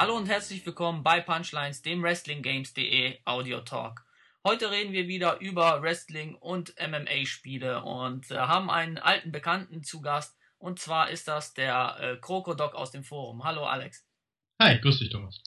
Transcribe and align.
Hallo 0.00 0.16
und 0.16 0.30
herzlich 0.30 0.64
willkommen 0.64 1.02
bei 1.02 1.20
Punchlines, 1.20 1.82
dem 1.82 2.02
WrestlingGames.de 2.02 3.18
Audio 3.26 3.60
Talk. 3.60 4.00
Heute 4.42 4.70
reden 4.70 4.94
wir 4.94 5.08
wieder 5.08 5.40
über 5.40 5.82
Wrestling 5.82 6.36
und 6.36 6.74
MMA-Spiele 6.80 7.84
und 7.84 8.30
äh, 8.30 8.38
haben 8.38 8.70
einen 8.70 8.96
alten 8.96 9.30
Bekannten 9.30 9.82
zu 9.82 10.00
Gast. 10.00 10.38
Und 10.56 10.78
zwar 10.78 11.10
ist 11.10 11.28
das 11.28 11.52
der 11.52 11.98
äh, 12.00 12.16
Krokodok 12.16 12.74
aus 12.74 12.92
dem 12.92 13.04
Forum. 13.04 13.44
Hallo 13.44 13.66
Alex. 13.66 14.06
Hi, 14.58 14.80
grüß 14.80 15.00
dich 15.00 15.10
Thomas. 15.10 15.42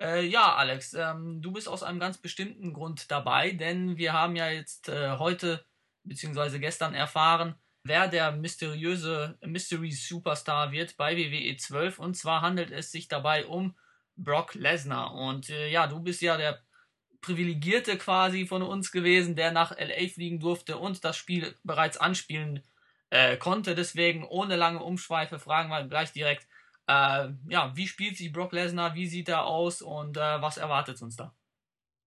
Äh, 0.00 0.24
ja, 0.26 0.54
Alex, 0.54 0.94
ähm, 0.94 1.42
du 1.42 1.50
bist 1.50 1.68
aus 1.68 1.82
einem 1.82 1.98
ganz 1.98 2.18
bestimmten 2.18 2.72
Grund 2.72 3.10
dabei, 3.10 3.50
denn 3.50 3.96
wir 3.96 4.12
haben 4.12 4.36
ja 4.36 4.48
jetzt 4.48 4.88
äh, 4.88 5.18
heute 5.18 5.66
bzw. 6.04 6.60
gestern 6.60 6.94
erfahren, 6.94 7.56
wer 7.82 8.06
der 8.06 8.30
mysteriöse 8.30 9.36
Mystery 9.44 9.90
Superstar 9.90 10.70
wird 10.70 10.96
bei 10.96 11.16
WWE 11.16 11.56
12. 11.56 11.98
Und 11.98 12.14
zwar 12.14 12.42
handelt 12.42 12.70
es 12.70 12.92
sich 12.92 13.08
dabei 13.08 13.44
um 13.44 13.74
Brock 14.18 14.54
Lesnar. 14.54 15.14
Und 15.14 15.50
äh, 15.50 15.70
ja, 15.70 15.86
du 15.86 16.00
bist 16.00 16.20
ja 16.20 16.36
der 16.36 16.60
Privilegierte 17.20 17.96
quasi 17.96 18.46
von 18.46 18.62
uns 18.62 18.92
gewesen, 18.92 19.34
der 19.34 19.52
nach 19.52 19.72
LA 19.72 20.08
fliegen 20.12 20.38
durfte 20.38 20.78
und 20.78 21.04
das 21.04 21.16
Spiel 21.16 21.54
bereits 21.64 21.96
anspielen 21.96 22.62
äh, 23.10 23.36
konnte. 23.36 23.74
Deswegen 23.74 24.24
ohne 24.24 24.56
lange 24.56 24.82
Umschweife 24.82 25.38
fragen 25.38 25.70
wir 25.70 25.84
gleich 25.84 26.12
direkt, 26.12 26.46
äh, 26.86 27.28
ja, 27.48 27.72
wie 27.74 27.86
spielt 27.86 28.16
sich 28.16 28.32
Brock 28.32 28.52
Lesnar, 28.52 28.94
wie 28.94 29.06
sieht 29.06 29.28
er 29.28 29.46
aus 29.46 29.82
und 29.82 30.16
äh, 30.16 30.40
was 30.40 30.56
erwartet 30.58 31.00
uns 31.02 31.16
da? 31.16 31.34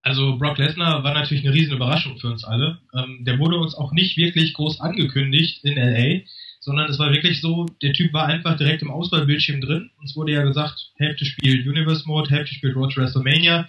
Also 0.02 0.36
Brock 0.36 0.58
Lesnar 0.58 1.04
war 1.04 1.14
natürlich 1.14 1.44
eine 1.44 1.54
riesen 1.54 1.76
Überraschung 1.76 2.18
für 2.18 2.28
uns 2.28 2.44
alle. 2.44 2.80
Ähm, 2.92 3.24
der 3.24 3.38
wurde 3.38 3.56
uns 3.56 3.74
auch 3.74 3.92
nicht 3.92 4.16
wirklich 4.16 4.54
groß 4.54 4.80
angekündigt 4.80 5.62
in 5.62 5.76
LA, 5.76 6.22
sondern 6.62 6.88
es 6.88 6.98
war 6.98 7.12
wirklich 7.12 7.40
so, 7.40 7.66
der 7.82 7.92
Typ 7.92 8.12
war 8.12 8.26
einfach 8.26 8.56
direkt 8.56 8.82
im 8.82 8.90
Auswahlbildschirm 8.90 9.60
drin. 9.60 9.90
Uns 10.00 10.14
wurde 10.14 10.32
ja 10.32 10.42
gesagt, 10.42 10.92
Hälfte 10.96 11.24
spielt 11.24 11.66
Universe 11.66 12.06
Mode, 12.06 12.30
Hälfte 12.30 12.54
spielt 12.54 12.76
Road 12.76 12.92
to 12.92 13.00
WrestleMania 13.00 13.68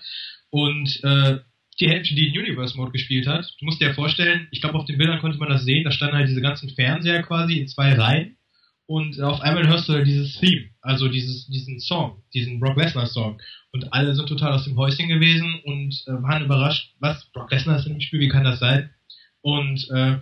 und 0.51 1.03
äh, 1.03 1.39
die 1.79 1.89
Hälfte, 1.89 2.13
die 2.13 2.27
in 2.27 2.39
Universe 2.39 2.77
Mode 2.77 2.91
gespielt 2.91 3.25
hat, 3.25 3.51
du 3.59 3.65
musst 3.65 3.81
dir 3.81 3.87
ja 3.87 3.93
vorstellen, 3.93 4.47
ich 4.51 4.61
glaube 4.61 4.77
auf 4.77 4.85
den 4.85 4.99
Bildern 4.99 5.19
konnte 5.19 5.39
man 5.39 5.49
das 5.49 5.65
sehen, 5.65 5.83
da 5.83 5.91
standen 5.91 6.15
halt 6.15 6.29
diese 6.29 6.41
ganzen 6.41 6.69
Fernseher 6.69 7.23
quasi 7.23 7.57
in 7.57 7.67
zwei 7.67 7.93
Reihen 7.93 8.37
und 8.85 9.19
auf 9.21 9.41
einmal 9.41 9.67
hörst 9.67 9.89
du 9.89 10.03
dieses 10.03 10.39
Theme, 10.39 10.69
also 10.81 11.07
dieses, 11.07 11.47
diesen 11.47 11.79
Song, 11.79 12.21
diesen 12.33 12.59
Brock 12.59 12.77
Lesnar 12.77 13.07
Song. 13.07 13.41
Und 13.71 13.91
alle 13.91 14.13
sind 14.13 14.29
total 14.29 14.53
aus 14.53 14.65
dem 14.65 14.77
Häuschen 14.77 15.07
gewesen 15.07 15.61
und 15.65 16.03
äh, 16.05 16.21
waren 16.21 16.45
überrascht, 16.45 16.93
was, 16.99 17.25
Brock 17.31 17.49
Lesnar 17.49 17.79
ist 17.79 17.87
in 17.87 17.93
dem 17.93 18.01
Spiel, 18.01 18.19
wie 18.19 18.29
kann 18.29 18.43
das 18.43 18.59
sein? 18.59 18.91
Und 19.41 19.89
äh, 19.89 20.17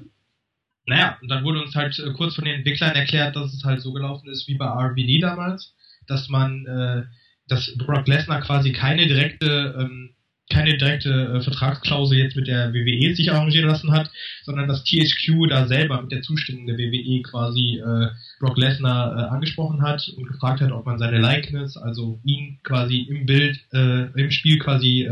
naja, 0.85 1.17
und 1.21 1.29
dann 1.29 1.43
wurde 1.43 1.61
uns 1.61 1.75
halt 1.75 1.97
äh, 1.99 2.11
kurz 2.13 2.35
von 2.35 2.45
den 2.45 2.55
Entwicklern 2.55 2.95
erklärt, 2.95 3.35
dass 3.35 3.53
es 3.53 3.63
halt 3.63 3.81
so 3.81 3.93
gelaufen 3.93 4.29
ist 4.29 4.47
wie 4.47 4.55
bei 4.55 4.65
RVD 4.65 5.19
damals, 5.21 5.75
dass 6.07 6.27
man, 6.29 6.65
äh, 6.65 7.03
dass 7.47 7.75
Brock 7.77 8.07
Lesnar 8.07 8.41
quasi 8.41 8.71
keine 8.71 9.07
direkte 9.07 9.75
ähm, 9.77 10.15
keine 10.49 10.77
direkte 10.77 11.09
äh, 11.09 11.41
Vertragsklausel 11.41 12.17
jetzt 12.17 12.35
mit 12.35 12.47
der 12.47 12.73
WWE 12.73 13.15
sich 13.15 13.31
arrangieren 13.31 13.69
lassen 13.69 13.91
hat, 13.91 14.11
sondern 14.43 14.67
dass 14.67 14.83
THQ 14.83 15.47
da 15.49 15.65
selber 15.65 16.01
mit 16.01 16.11
der 16.11 16.23
Zustimmung 16.23 16.67
der 16.67 16.77
WWE 16.77 17.21
quasi 17.21 17.77
äh, 17.79 18.09
Brock 18.39 18.57
Lesnar 18.57 19.15
äh, 19.15 19.29
angesprochen 19.29 19.81
hat 19.81 20.09
und 20.17 20.27
gefragt 20.27 20.59
hat, 20.59 20.71
ob 20.71 20.85
man 20.85 20.99
seine 20.99 21.19
Likeness, 21.19 21.77
also 21.77 22.19
ihn 22.25 22.59
quasi 22.63 23.01
im 23.01 23.25
Bild, 23.25 23.59
im 23.71 24.31
Spiel 24.31 24.59
quasi 24.59 25.07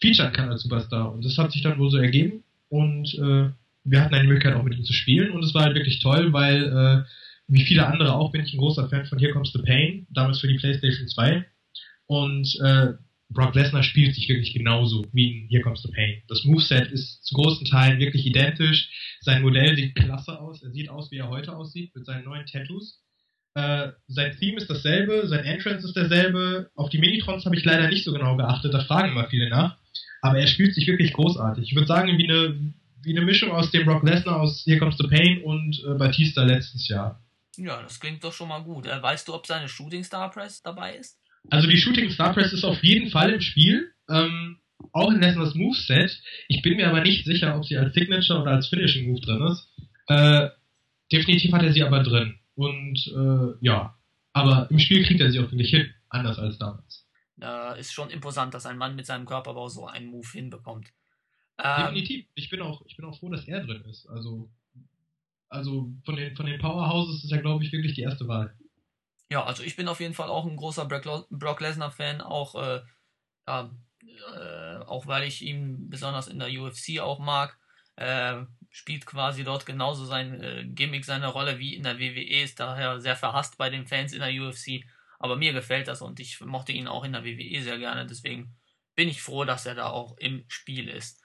featuren 0.00 0.32
kann 0.32 0.48
als 0.48 0.62
Superstar. 0.62 1.12
Und 1.12 1.24
das 1.24 1.36
hat 1.36 1.52
sich 1.52 1.62
dann 1.62 1.78
wohl 1.78 1.90
so 1.90 1.98
ergeben 1.98 2.44
und 2.68 3.12
äh, 3.14 3.50
wir 3.84 4.00
hatten 4.00 4.14
eine 4.14 4.28
Möglichkeit 4.28 4.54
auch 4.54 4.62
mit 4.62 4.76
ihm 4.76 4.84
zu 4.84 4.92
spielen 4.92 5.30
und 5.30 5.44
es 5.44 5.54
war 5.54 5.64
halt 5.64 5.74
wirklich 5.74 6.00
toll, 6.00 6.32
weil 6.32 6.64
äh, 6.64 7.04
wie 7.48 7.64
viele 7.64 7.86
andere 7.86 8.14
auch 8.14 8.32
bin 8.32 8.44
ich 8.44 8.52
ein 8.52 8.58
großer 8.58 8.88
Fan 8.88 9.06
von 9.06 9.18
Here 9.18 9.32
Comes 9.32 9.52
the 9.52 9.62
Pain, 9.62 10.06
damals 10.10 10.40
für 10.40 10.48
die 10.48 10.58
PlayStation 10.58 11.08
2 11.08 11.44
und 12.06 12.58
äh, 12.62 12.94
Brock 13.30 13.54
Lesnar 13.54 13.84
spielt 13.84 14.14
sich 14.14 14.28
wirklich 14.28 14.52
genauso 14.52 15.06
wie 15.12 15.42
in 15.42 15.48
Here 15.48 15.62
Comes 15.62 15.82
the 15.82 15.92
Pain. 15.92 16.22
Das 16.28 16.44
Moveset 16.44 16.90
ist 16.90 17.24
zu 17.24 17.36
großen 17.36 17.64
Teilen 17.64 18.00
wirklich 18.00 18.26
identisch. 18.26 18.90
Sein 19.20 19.42
Modell 19.42 19.76
sieht 19.76 19.94
klasse 19.94 20.38
aus. 20.40 20.62
Er 20.62 20.72
sieht 20.72 20.88
aus, 20.88 21.12
wie 21.12 21.18
er 21.18 21.28
heute 21.28 21.56
aussieht, 21.56 21.94
mit 21.94 22.04
seinen 22.04 22.24
neuen 22.24 22.46
Tattoos. 22.46 23.00
Äh, 23.54 23.88
sein 24.08 24.36
Theme 24.36 24.58
ist 24.58 24.70
dasselbe, 24.70 25.26
sein 25.28 25.44
Entrance 25.44 25.86
ist 25.86 25.96
derselbe. 25.96 26.70
Auf 26.74 26.90
die 26.90 26.98
Minitrons 26.98 27.44
habe 27.44 27.56
ich 27.56 27.64
leider 27.64 27.88
nicht 27.88 28.04
so 28.04 28.12
genau 28.12 28.36
geachtet, 28.36 28.74
da 28.74 28.80
fragen 28.80 29.12
immer 29.12 29.28
viele 29.28 29.48
nach. 29.48 29.76
Aber 30.22 30.38
er 30.38 30.46
spielt 30.46 30.74
sich 30.74 30.86
wirklich 30.86 31.12
großartig. 31.12 31.64
Ich 31.68 31.74
würde 31.74 31.86
sagen, 31.86 32.18
wie 32.18 32.28
eine, 32.28 32.74
wie 33.02 33.16
eine 33.16 33.24
Mischung 33.24 33.50
aus 33.50 33.70
dem 33.70 33.86
Brock 33.86 34.02
Lesnar 34.02 34.40
aus 34.40 34.64
Here 34.64 34.78
Comes 34.78 34.96
the 34.98 35.06
Pain 35.06 35.42
und 35.42 35.82
äh, 35.84 35.94
Batista 35.94 36.42
letztes 36.42 36.88
Jahr. 36.88 37.22
Ja, 37.56 37.82
das 37.82 38.00
klingt 38.00 38.22
doch 38.24 38.32
schon 38.32 38.48
mal 38.48 38.62
gut. 38.62 38.86
Äh, 38.86 39.02
weißt 39.02 39.28
du, 39.28 39.34
ob 39.34 39.46
seine 39.46 39.68
Shooting 39.68 40.04
Star 40.04 40.30
Press 40.30 40.62
dabei 40.62 40.96
ist? 40.96 41.18
Also 41.50 41.68
die 41.68 41.78
Shooting 41.78 42.10
Star 42.10 42.32
Press 42.32 42.52
ist 42.52 42.64
auf 42.64 42.82
jeden 42.82 43.10
Fall 43.10 43.30
im 43.30 43.40
Spiel. 43.40 43.92
Ähm, 44.08 44.58
auch 44.92 45.10
in 45.10 45.20
Lessners 45.20 45.54
Moveset. 45.54 46.22
Ich 46.48 46.62
bin 46.62 46.76
mir 46.76 46.88
aber 46.88 47.02
nicht 47.02 47.24
sicher, 47.24 47.56
ob 47.56 47.64
sie 47.64 47.76
als 47.76 47.94
Signature 47.94 48.42
oder 48.42 48.52
als 48.52 48.68
Finishing 48.68 49.10
Move 49.10 49.20
drin 49.20 49.46
ist. 49.46 49.68
Äh, 50.06 50.48
definitiv 51.12 51.52
hat 51.52 51.62
er 51.62 51.72
sie 51.72 51.82
aber 51.82 52.02
drin. 52.02 52.38
Und 52.54 53.06
äh, 53.14 53.56
ja, 53.60 53.96
aber 54.32 54.68
im 54.70 54.78
Spiel 54.78 55.04
kriegt 55.04 55.20
er 55.20 55.30
sie 55.30 55.38
auch 55.38 55.50
wirklich 55.50 55.70
hin, 55.70 55.92
anders 56.08 56.38
als 56.38 56.58
damals. 56.58 57.06
Ist 57.78 57.94
schon 57.94 58.10
imposant, 58.10 58.52
dass 58.52 58.66
ein 58.66 58.76
Mann 58.76 58.96
mit 58.96 59.06
seinem 59.06 59.24
Körperbau 59.24 59.68
so 59.68 59.86
einen 59.86 60.10
Move 60.10 60.28
hinbekommt. 60.30 60.88
Ähm, 61.62 61.94
Definitiv. 61.94 62.26
Ich 62.34 62.50
bin 62.50 62.62
auch, 62.62 62.82
ich 62.86 62.96
bin 62.96 63.04
auch 63.04 63.18
froh, 63.18 63.28
dass 63.28 63.46
er 63.46 63.64
drin 63.64 63.84
ist. 63.84 64.06
Also, 64.06 64.50
also 65.48 65.92
von 66.04 66.16
den, 66.16 66.36
von 66.36 66.46
den 66.46 66.60
Powerhouses 66.60 67.24
ist 67.24 67.32
er, 67.32 67.42
glaube 67.42 67.64
ich, 67.64 67.72
wirklich 67.72 67.94
die 67.94 68.02
erste 68.02 68.28
Wahl. 68.28 68.54
Ja, 69.30 69.44
also 69.44 69.62
ich 69.62 69.76
bin 69.76 69.88
auf 69.88 70.00
jeden 70.00 70.14
Fall 70.14 70.28
auch 70.28 70.46
ein 70.46 70.56
großer 70.56 70.86
Brock 70.86 71.60
Lesnar-Fan, 71.60 72.20
auch, 72.20 72.54
äh, 72.56 72.80
äh, 73.46 74.78
auch 74.86 75.06
weil 75.06 75.24
ich 75.24 75.42
ihn 75.42 75.88
besonders 75.88 76.28
in 76.28 76.38
der 76.38 76.50
UFC 76.50 77.00
auch 77.00 77.18
mag. 77.18 77.58
Äh, 77.96 78.44
spielt 78.70 79.04
quasi 79.04 79.44
dort 79.44 79.66
genauso 79.66 80.04
sein 80.04 80.40
äh, 80.40 80.64
Gimmick, 80.64 81.04
seine 81.04 81.28
Rolle 81.28 81.58
wie 81.58 81.74
in 81.74 81.82
der 81.82 81.98
WWE, 81.98 82.42
ist 82.42 82.60
daher 82.60 83.00
sehr 83.00 83.16
verhasst 83.16 83.58
bei 83.58 83.68
den 83.68 83.86
Fans 83.86 84.12
in 84.12 84.20
der 84.20 84.32
UFC. 84.32 84.84
Aber 85.18 85.36
mir 85.36 85.52
gefällt 85.52 85.86
das 85.86 86.00
und 86.00 86.18
ich 86.18 86.40
mochte 86.40 86.72
ihn 86.72 86.88
auch 86.88 87.04
in 87.04 87.12
der 87.12 87.24
WWE 87.24 87.62
sehr 87.62 87.78
gerne, 87.78 88.06
deswegen 88.06 88.56
bin 88.94 89.08
ich 89.08 89.20
froh, 89.20 89.44
dass 89.44 89.66
er 89.66 89.74
da 89.74 89.88
auch 89.90 90.16
im 90.18 90.44
Spiel 90.48 90.88
ist. 90.88 91.19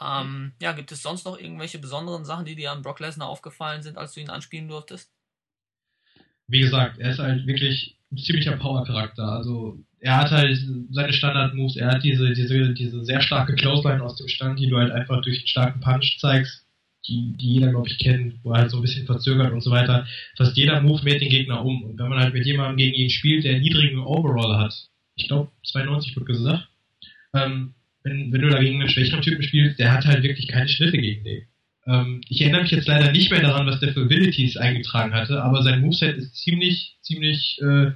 Ähm, 0.00 0.52
ja, 0.60 0.72
gibt 0.72 0.92
es 0.92 1.02
sonst 1.02 1.24
noch 1.24 1.38
irgendwelche 1.38 1.78
besonderen 1.78 2.24
Sachen, 2.24 2.44
die 2.44 2.54
dir 2.54 2.72
an 2.72 2.82
Brock 2.82 3.00
Lesnar 3.00 3.28
aufgefallen 3.28 3.82
sind, 3.82 3.98
als 3.98 4.14
du 4.14 4.20
ihn 4.20 4.30
anspielen 4.30 4.68
durftest? 4.68 5.10
wie 6.52 6.60
gesagt, 6.60 6.98
er 6.98 7.10
ist 7.10 7.18
halt 7.18 7.46
wirklich 7.46 7.96
ein 8.12 8.18
ziemlicher 8.18 8.56
Power-Charakter. 8.56 9.24
Also 9.24 9.78
er 10.00 10.18
hat 10.18 10.30
halt 10.30 10.58
seine 10.90 11.12
Standard-Moves, 11.12 11.76
er 11.76 11.92
hat 11.92 12.04
diese, 12.04 12.32
diese, 12.34 12.74
diese 12.74 13.04
sehr 13.04 13.22
starke 13.22 13.54
Clothesline 13.54 14.02
aus 14.02 14.16
dem 14.16 14.28
Stand, 14.28 14.58
die 14.58 14.68
du 14.68 14.76
halt 14.76 14.92
einfach 14.92 15.22
durch 15.22 15.38
einen 15.38 15.46
starken 15.46 15.80
Punch 15.80 16.18
zeigst, 16.18 16.66
die, 17.08 17.32
die 17.38 17.54
jeder, 17.54 17.70
glaube 17.70 17.88
ich, 17.88 17.98
kennt, 17.98 18.34
wo 18.42 18.52
er 18.52 18.60
halt 18.60 18.70
so 18.70 18.76
ein 18.78 18.82
bisschen 18.82 19.06
verzögert 19.06 19.52
und 19.52 19.62
so 19.62 19.70
weiter. 19.70 20.06
Fast 20.36 20.56
jeder 20.56 20.80
Move 20.82 21.02
mäht 21.04 21.22
den 21.22 21.30
Gegner 21.30 21.64
um. 21.64 21.84
Und 21.84 21.98
wenn 21.98 22.08
man 22.08 22.18
halt 22.18 22.34
mit 22.34 22.44
jemandem 22.44 22.76
gegen 22.76 22.94
ihn 22.94 23.10
spielt, 23.10 23.44
der 23.44 23.52
einen 23.52 23.62
niedrigen 23.62 24.00
Overall 24.00 24.58
hat, 24.58 24.74
ich 25.14 25.28
glaube 25.28 25.50
92 25.66 26.14
wird 26.14 26.26
gesagt, 26.26 26.68
ähm, 27.32 27.74
wenn, 28.04 28.32
wenn 28.32 28.40
du 28.40 28.48
dagegen 28.48 28.80
einen 28.80 28.90
schwächeren 28.90 29.22
Typen 29.22 29.42
spielst, 29.42 29.78
der 29.78 29.92
hat 29.92 30.04
halt 30.04 30.22
wirklich 30.22 30.48
keine 30.48 30.68
Schnitte 30.68 30.98
gegen 30.98 31.24
den. 31.24 31.46
Ähm, 31.86 32.20
ich 32.28 32.40
erinnere 32.40 32.62
mich 32.62 32.70
jetzt 32.70 32.88
leider 32.88 33.10
nicht 33.12 33.30
mehr 33.30 33.42
daran, 33.42 33.66
was 33.66 33.80
der 33.80 33.92
für 33.92 34.02
Abilities 34.02 34.56
eingetragen 34.56 35.12
hatte, 35.14 35.42
aber 35.42 35.62
sein 35.62 35.80
Moveset 35.80 36.16
ist 36.16 36.36
ziemlich, 36.36 36.98
ziemlich 37.02 37.58
äh, 37.60 37.92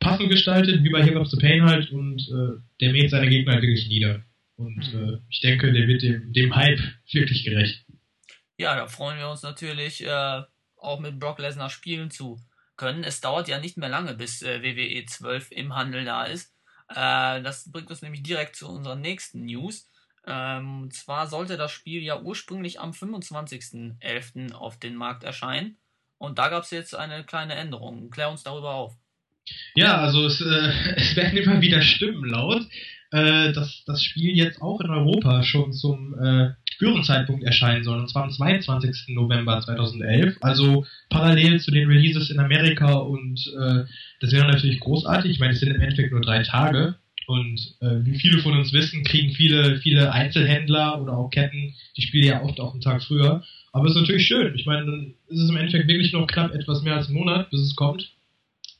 passend 0.00 0.30
gestaltet, 0.30 0.82
wie 0.84 0.90
bei 0.90 1.02
Here 1.02 1.14
Comes 1.14 1.30
the 1.30 1.38
Pain 1.38 1.64
halt, 1.64 1.90
und 1.90 2.20
äh, 2.28 2.60
der 2.80 2.92
mäht 2.92 3.10
seine 3.10 3.28
Gegner 3.28 3.54
halt 3.54 3.62
wirklich 3.62 3.88
nieder. 3.88 4.22
Und 4.56 4.92
mhm. 4.92 5.14
äh, 5.14 5.18
ich 5.30 5.40
denke, 5.40 5.72
der 5.72 5.86
wird 5.88 6.02
dem, 6.02 6.32
dem 6.32 6.54
Hype 6.54 6.80
wirklich 7.12 7.44
gerecht. 7.44 7.84
Ja, 8.58 8.74
da 8.74 8.86
freuen 8.86 9.18
wir 9.18 9.30
uns 9.30 9.42
natürlich, 9.42 10.04
äh, 10.04 10.42
auch 10.76 11.00
mit 11.00 11.18
Brock 11.18 11.38
Lesnar 11.38 11.70
spielen 11.70 12.10
zu 12.10 12.38
können. 12.76 13.04
Es 13.04 13.20
dauert 13.20 13.48
ja 13.48 13.60
nicht 13.60 13.76
mehr 13.76 13.88
lange, 13.88 14.14
bis 14.14 14.42
äh, 14.42 14.62
WWE 14.62 15.04
12 15.04 15.52
im 15.52 15.74
Handel 15.74 16.04
da 16.04 16.24
ist. 16.24 16.52
Äh, 16.88 17.42
das 17.42 17.70
bringt 17.70 17.90
uns 17.90 18.02
nämlich 18.02 18.22
direkt 18.22 18.56
zu 18.56 18.68
unserer 18.68 18.96
nächsten 18.96 19.44
News. 19.44 19.88
Ähm, 20.26 20.82
und 20.82 20.94
zwar 20.94 21.26
sollte 21.26 21.56
das 21.56 21.72
Spiel 21.72 22.02
ja 22.02 22.20
ursprünglich 22.20 22.80
am 22.80 22.90
25.11. 22.90 24.52
auf 24.52 24.78
den 24.78 24.94
Markt 24.94 25.24
erscheinen. 25.24 25.76
Und 26.18 26.38
da 26.38 26.48
gab 26.48 26.64
es 26.64 26.70
jetzt 26.70 26.94
eine 26.94 27.24
kleine 27.24 27.54
Änderung. 27.54 28.10
Klär 28.10 28.30
uns 28.30 28.42
darüber 28.42 28.74
auf. 28.74 28.96
Ja, 29.74 29.98
also 29.98 30.26
es, 30.26 30.40
äh, 30.40 30.94
es 30.96 31.16
werden 31.16 31.38
immer 31.38 31.60
wieder 31.60 31.80
Stimmen 31.80 32.28
laut, 32.28 32.62
äh, 33.10 33.52
dass 33.52 33.84
das 33.86 34.02
Spiel 34.02 34.36
jetzt 34.36 34.60
auch 34.60 34.80
in 34.80 34.90
Europa 34.90 35.42
schon 35.42 35.72
zum 35.72 36.14
äh, 36.22 36.50
früheren 36.78 37.04
Zeitpunkt 37.04 37.44
erscheinen 37.44 37.84
soll, 37.84 37.98
und 37.98 38.08
zwar 38.08 38.24
am 38.24 38.30
22. 38.30 39.08
November 39.08 39.60
2011, 39.60 40.36
also 40.40 40.86
parallel 41.10 41.60
zu 41.60 41.70
den 41.70 41.88
Releases 41.88 42.30
in 42.30 42.38
Amerika 42.38 42.92
und 42.94 43.52
äh, 43.58 43.84
das 44.20 44.32
wäre 44.32 44.46
natürlich 44.46 44.80
großartig. 44.80 45.32
Ich 45.32 45.40
meine, 45.40 45.52
es 45.52 45.60
sind 45.60 45.74
im 45.74 45.80
Endeffekt 45.80 46.12
nur 46.12 46.20
drei 46.20 46.42
Tage, 46.42 46.96
und 47.28 47.76
äh, 47.80 48.06
wie 48.06 48.18
viele 48.18 48.38
von 48.38 48.56
uns 48.56 48.72
wissen, 48.72 49.04
kriegen 49.04 49.34
viele, 49.34 49.76
viele 49.80 50.12
Einzelhändler 50.12 50.98
oder 50.98 51.12
auch 51.12 51.28
Ketten 51.28 51.74
die 51.94 52.00
Spiele 52.00 52.26
ja 52.26 52.42
oft 52.42 52.58
auch 52.58 52.72
einen 52.72 52.80
Tag 52.80 53.02
früher. 53.02 53.44
Aber 53.70 53.84
es 53.84 53.94
ist 53.94 54.00
natürlich 54.00 54.26
schön. 54.26 54.54
Ich 54.54 54.64
meine, 54.64 54.86
dann 54.86 55.14
ist 55.28 55.42
es 55.42 55.50
im 55.50 55.56
Endeffekt 55.56 55.88
wirklich 55.88 56.10
noch 56.14 56.26
knapp 56.26 56.54
etwas 56.54 56.80
mehr 56.80 56.96
als 56.96 57.08
ein 57.08 57.12
Monat, 57.12 57.50
bis 57.50 57.60
es 57.60 57.76
kommt. 57.76 58.14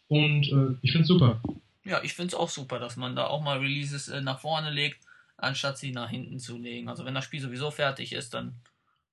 Und 0.07 0.49
äh, 0.49 0.79
ich 0.81 0.93
finde 0.93 1.03
es 1.03 1.09
super. 1.09 1.43
Ja, 1.85 2.01
ich 2.03 2.15
finde 2.15 2.29
es 2.29 2.35
auch 2.35 2.49
super, 2.49 2.79
dass 2.79 2.97
man 2.97 3.15
da 3.15 3.27
auch 3.27 3.43
mal 3.43 3.59
Releases 3.59 4.09
äh, 4.09 4.23
nach 4.23 4.41
vorne 4.41 4.71
legt, 4.71 4.99
anstatt 5.39 5.79
sie 5.79 5.93
nach 5.93 6.11
hinten 6.11 6.39
zu 6.39 6.59
legen. 6.59 6.89
Also 6.89 7.05
wenn 7.05 7.15
das 7.15 7.25
Spiel 7.25 7.41
sowieso 7.41 7.71
fertig 7.71 8.13
ist, 8.13 8.35
dann 8.35 8.61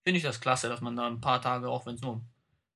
finde 0.03 0.17
ich 0.17 0.23
das 0.23 0.41
klasse, 0.41 0.67
dass 0.67 0.81
man 0.81 0.95
da 0.95 1.07
ein 1.07 1.21
paar 1.21 1.41
Tage, 1.41 1.69
auch 1.69 1.85
wenn 1.85 1.95
es 1.95 2.01
nur 2.01 2.21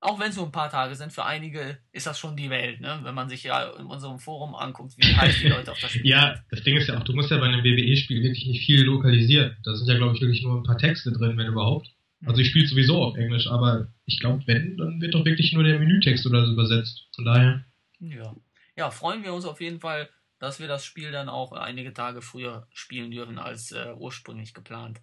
auch 0.02 0.18
wenn 0.20 0.30
es 0.30 0.38
nur 0.38 0.46
ein 0.46 0.52
paar 0.52 0.70
Tage 0.70 0.96
sind, 0.96 1.12
für 1.12 1.26
einige 1.26 1.78
ist 1.92 2.08
das 2.08 2.18
schon 2.18 2.38
die 2.38 2.50
Welt, 2.50 2.80
ne? 2.80 3.00
Wenn 3.04 3.16
man 3.16 3.28
sich 3.28 3.44
ja 3.44 3.70
in 3.78 3.86
unserem 3.86 4.18
Forum 4.18 4.56
anguckt, 4.56 4.94
wie 4.98 5.04
heiß 5.04 5.40
die 5.40 5.50
Leute 5.50 5.72
auf 5.74 5.80
das 5.80 5.92
Spiel 5.92 6.08
Ja, 6.08 6.40
das 6.50 6.64
Ding 6.64 6.78
ist 6.78 6.88
ja 6.88 6.98
auch, 6.98 7.04
du 7.04 7.14
musst 7.14 7.32
ja 7.32 7.38
bei 7.38 7.48
einem 7.48 7.64
WWE-Spiel 7.64 8.24
wirklich 8.24 8.48
nicht 8.48 8.66
viel 8.66 8.84
lokalisieren. 8.84 9.58
Da 9.64 9.76
sind 9.76 9.90
ja, 9.90 9.98
glaube 9.98 10.16
ich, 10.16 10.22
wirklich 10.22 10.42
nur 10.42 10.58
ein 10.58 10.64
paar 10.64 10.78
Texte 10.78 11.12
drin, 11.12 11.38
wenn 11.38 11.48
überhaupt. 11.48 11.90
Also 12.26 12.42
ich 12.42 12.50
spiele 12.50 12.68
sowieso 12.68 13.04
auf 13.04 13.18
Englisch, 13.18 13.48
aber 13.48 13.88
ich 14.06 14.20
glaube, 14.20 14.44
wenn, 14.46 14.78
dann 14.78 15.02
wird 15.02 15.16
doch 15.16 15.26
wirklich 15.26 15.54
nur 15.54 15.64
der 15.64 15.80
Menütext 15.80 16.26
oder 16.26 16.46
so 16.46 16.54
übersetzt. 16.54 17.08
Von 17.16 17.26
daher. 17.26 17.66
Ja. 18.00 18.36
Ja, 18.78 18.92
freuen 18.92 19.24
wir 19.24 19.34
uns 19.34 19.44
auf 19.44 19.60
jeden 19.60 19.82
Fall, 19.82 20.10
dass 20.40 20.60
wir 20.60 20.68
das 20.68 20.86
Spiel 20.86 21.12
dann 21.12 21.30
auch 21.30 21.52
einige 21.52 21.94
Tage 21.94 22.22
früher 22.22 22.68
spielen 22.72 23.12
dürfen 23.12 23.38
als 23.38 23.72
äh, 23.72 23.94
ursprünglich 23.96 24.54
geplant. 24.54 25.02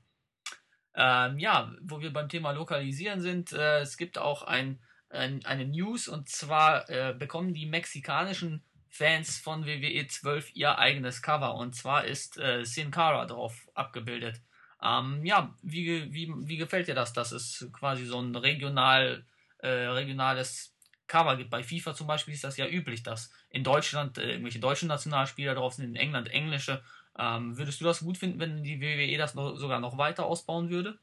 Ähm, 0.95 1.39
ja, 1.39 1.73
wo 1.83 2.01
wir 2.01 2.13
beim 2.13 2.31
Thema 2.31 2.53
Lokalisieren 2.53 3.21
sind, 3.21 3.53
äh, 3.53 3.81
es 3.81 3.99
gibt 3.99 4.17
auch 4.17 4.43
ein, 4.43 4.81
ein, 5.11 5.45
eine 5.45 5.67
News 5.67 6.09
und 6.09 6.29
zwar 6.31 6.89
äh, 6.89 7.15
bekommen 7.17 7.53
die 7.53 7.67
mexikanischen 7.67 8.63
Fans 8.89 9.39
von 9.39 9.67
WWE 9.67 10.07
12 10.07 10.57
ihr 10.57 10.79
eigenes 10.79 11.21
Cover 11.21 11.55
und 11.57 11.75
zwar 11.75 12.07
ist 12.07 12.39
äh, 12.39 12.65
Sin 12.65 12.91
Cara 12.91 13.27
drauf 13.27 13.69
abgebildet. 13.75 14.41
Ähm, 14.83 15.25
ja, 15.25 15.55
wie, 15.63 16.13
wie, 16.15 16.33
wie 16.35 16.57
gefällt 16.57 16.89
dir 16.89 16.95
das, 16.95 17.13
dass 17.13 17.33
es 17.33 17.69
quasi 17.73 18.07
so 18.07 18.19
ein 18.19 18.35
regional, 18.35 19.27
äh, 19.59 19.69
regionales 19.69 20.76
Cover 21.07 21.37
gibt? 21.37 21.51
Bei 21.51 21.63
FIFA 21.63 21.95
zum 21.95 22.07
Beispiel 22.07 22.35
ist 22.35 22.45
das 22.45 22.57
ja 22.57 22.67
üblich, 22.67 23.03
dass 23.03 23.33
in 23.51 23.65
Deutschland 23.65 24.19
äh, 24.19 24.31
irgendwelche 24.33 24.59
deutschen 24.59 24.89
Nationalspieler 24.89 25.55
drauf 25.55 25.75
sind, 25.75 25.87
in 25.87 25.97
England 25.97 26.29
englische. 26.29 26.83
Ähm, 27.19 27.57
würdest 27.57 27.81
du 27.81 27.85
das 27.85 28.01
gut 28.01 28.19
finden, 28.19 28.41
wenn 28.41 28.63
die 28.63 28.81
WWE 28.81 29.17
das 29.17 29.35
noch, 29.35 29.57
sogar 29.57 29.81
noch 29.81 29.97
weiter 29.99 30.27
ausbauen 30.27 30.71
würde? 30.71 30.99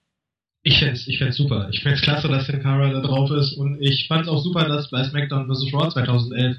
Ich 0.62 0.80
fände 0.80 0.94
es 0.94 1.08
ich 1.08 1.20
super. 1.36 1.70
Ich 1.72 1.82
fände 1.82 1.96
es 1.96 2.02
klasse, 2.02 2.30
dass 2.30 2.48
Sin 2.48 2.62
Cara 2.62 2.90
da 2.90 3.02
drauf 3.02 3.30
ist 3.32 3.54
und 3.54 3.82
ich 3.82 4.08
fand 4.08 4.24
es 4.24 4.28
auch 4.30 4.42
super, 4.42 4.66
dass 4.66 4.90
bei 4.90 5.04
SmackDown 5.04 5.48
vs. 5.48 5.74
Raw 5.74 5.90
2011 5.90 6.58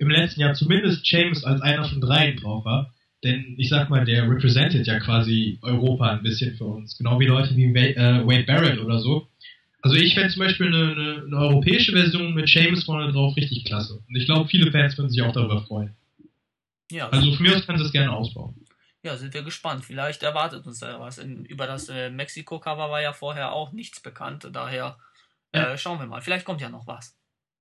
im 0.00 0.10
letzten 0.10 0.40
Jahr 0.40 0.54
zumindest 0.54 1.08
James 1.08 1.44
als 1.44 1.60
einer 1.60 1.84
von 1.84 2.00
dreien 2.00 2.36
drauf 2.36 2.64
war. 2.64 2.92
Denn 3.22 3.54
ich 3.56 3.68
sag 3.68 3.88
mal, 3.90 4.04
der 4.04 4.28
represented 4.28 4.86
ja 4.86 4.98
quasi 4.98 5.58
Europa 5.62 6.10
ein 6.10 6.22
bisschen 6.22 6.56
für 6.56 6.64
uns. 6.64 6.98
Genau 6.98 7.18
wie 7.20 7.26
Leute 7.26 7.56
wie 7.56 7.74
Wade, 7.74 7.96
äh, 7.96 8.26
Wade 8.26 8.44
Barrett 8.44 8.78
oder 8.80 8.98
so. 8.98 9.28
Also 9.84 9.96
ich 9.96 10.14
fände 10.14 10.30
zum 10.30 10.40
Beispiel 10.40 10.68
eine, 10.68 10.92
eine, 10.92 11.22
eine, 11.26 11.36
europäische 11.36 11.92
Version 11.92 12.32
mit 12.32 12.48
James 12.48 12.84
vorne 12.84 13.12
drauf 13.12 13.36
richtig 13.36 13.66
klasse. 13.66 14.02
Und 14.08 14.16
ich 14.16 14.24
glaube, 14.24 14.48
viele 14.48 14.72
Fans 14.72 14.96
würden 14.96 15.10
sich 15.10 15.20
auch 15.20 15.32
darüber 15.32 15.60
freuen. 15.66 15.94
Ja, 16.90 17.10
also 17.10 17.34
von 17.34 17.44
mir 17.44 17.54
aus 17.54 17.66
können 17.66 17.78
sie 17.78 17.84
es 17.84 17.92
gerne 17.92 18.10
ausbauen. 18.10 18.54
Ja, 19.02 19.14
sind 19.18 19.34
wir 19.34 19.42
gespannt. 19.42 19.84
Vielleicht 19.84 20.22
erwartet 20.22 20.66
uns 20.66 20.78
da 20.78 20.98
was. 20.98 21.18
In, 21.18 21.44
über 21.44 21.66
das 21.66 21.90
äh, 21.90 22.08
Mexiko-Cover 22.08 22.90
war 22.90 23.02
ja 23.02 23.12
vorher 23.12 23.52
auch 23.52 23.72
nichts 23.72 24.00
bekannt. 24.00 24.48
Daher 24.50 24.96
äh, 25.52 25.58
ja. 25.58 25.76
schauen 25.76 25.98
wir 25.98 26.06
mal. 26.06 26.22
Vielleicht 26.22 26.46
kommt 26.46 26.62
ja 26.62 26.70
noch 26.70 26.86
was. 26.86 27.14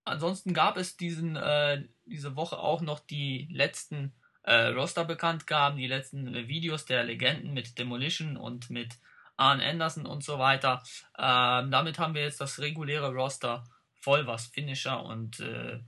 Ansonsten 0.06 0.54
gab 0.54 0.78
es 0.78 0.96
diesen, 0.96 1.36
äh, 1.36 1.84
diese 2.06 2.38
Woche 2.38 2.58
auch 2.58 2.80
noch 2.80 3.02
die 3.02 3.50
letzten 3.52 4.14
äh, 4.44 4.68
Roster 4.68 5.04
bekannt 5.04 5.46
gaben, 5.46 5.76
die 5.76 5.88
letzten 5.88 6.34
äh, 6.34 6.48
Videos 6.48 6.86
der 6.86 7.04
Legenden 7.04 7.54
mit 7.54 7.78
Demolition 7.78 8.38
und 8.38 8.70
mit 8.70 8.96
Arn 9.38 9.62
Anderson 9.62 10.06
und 10.06 10.24
so 10.24 10.40
weiter. 10.40 10.84
Ähm, 11.18 11.72
damit 11.72 12.00
haben 12.00 12.14
wir 12.14 12.24
jetzt 12.24 12.42
das 12.42 12.60
reguläre 12.60 13.14
Roster 13.14 13.64
voll, 14.00 14.28
was 14.28 14.48
Finisher 14.48 15.04
und 15.04 15.40
äh, 15.40 15.80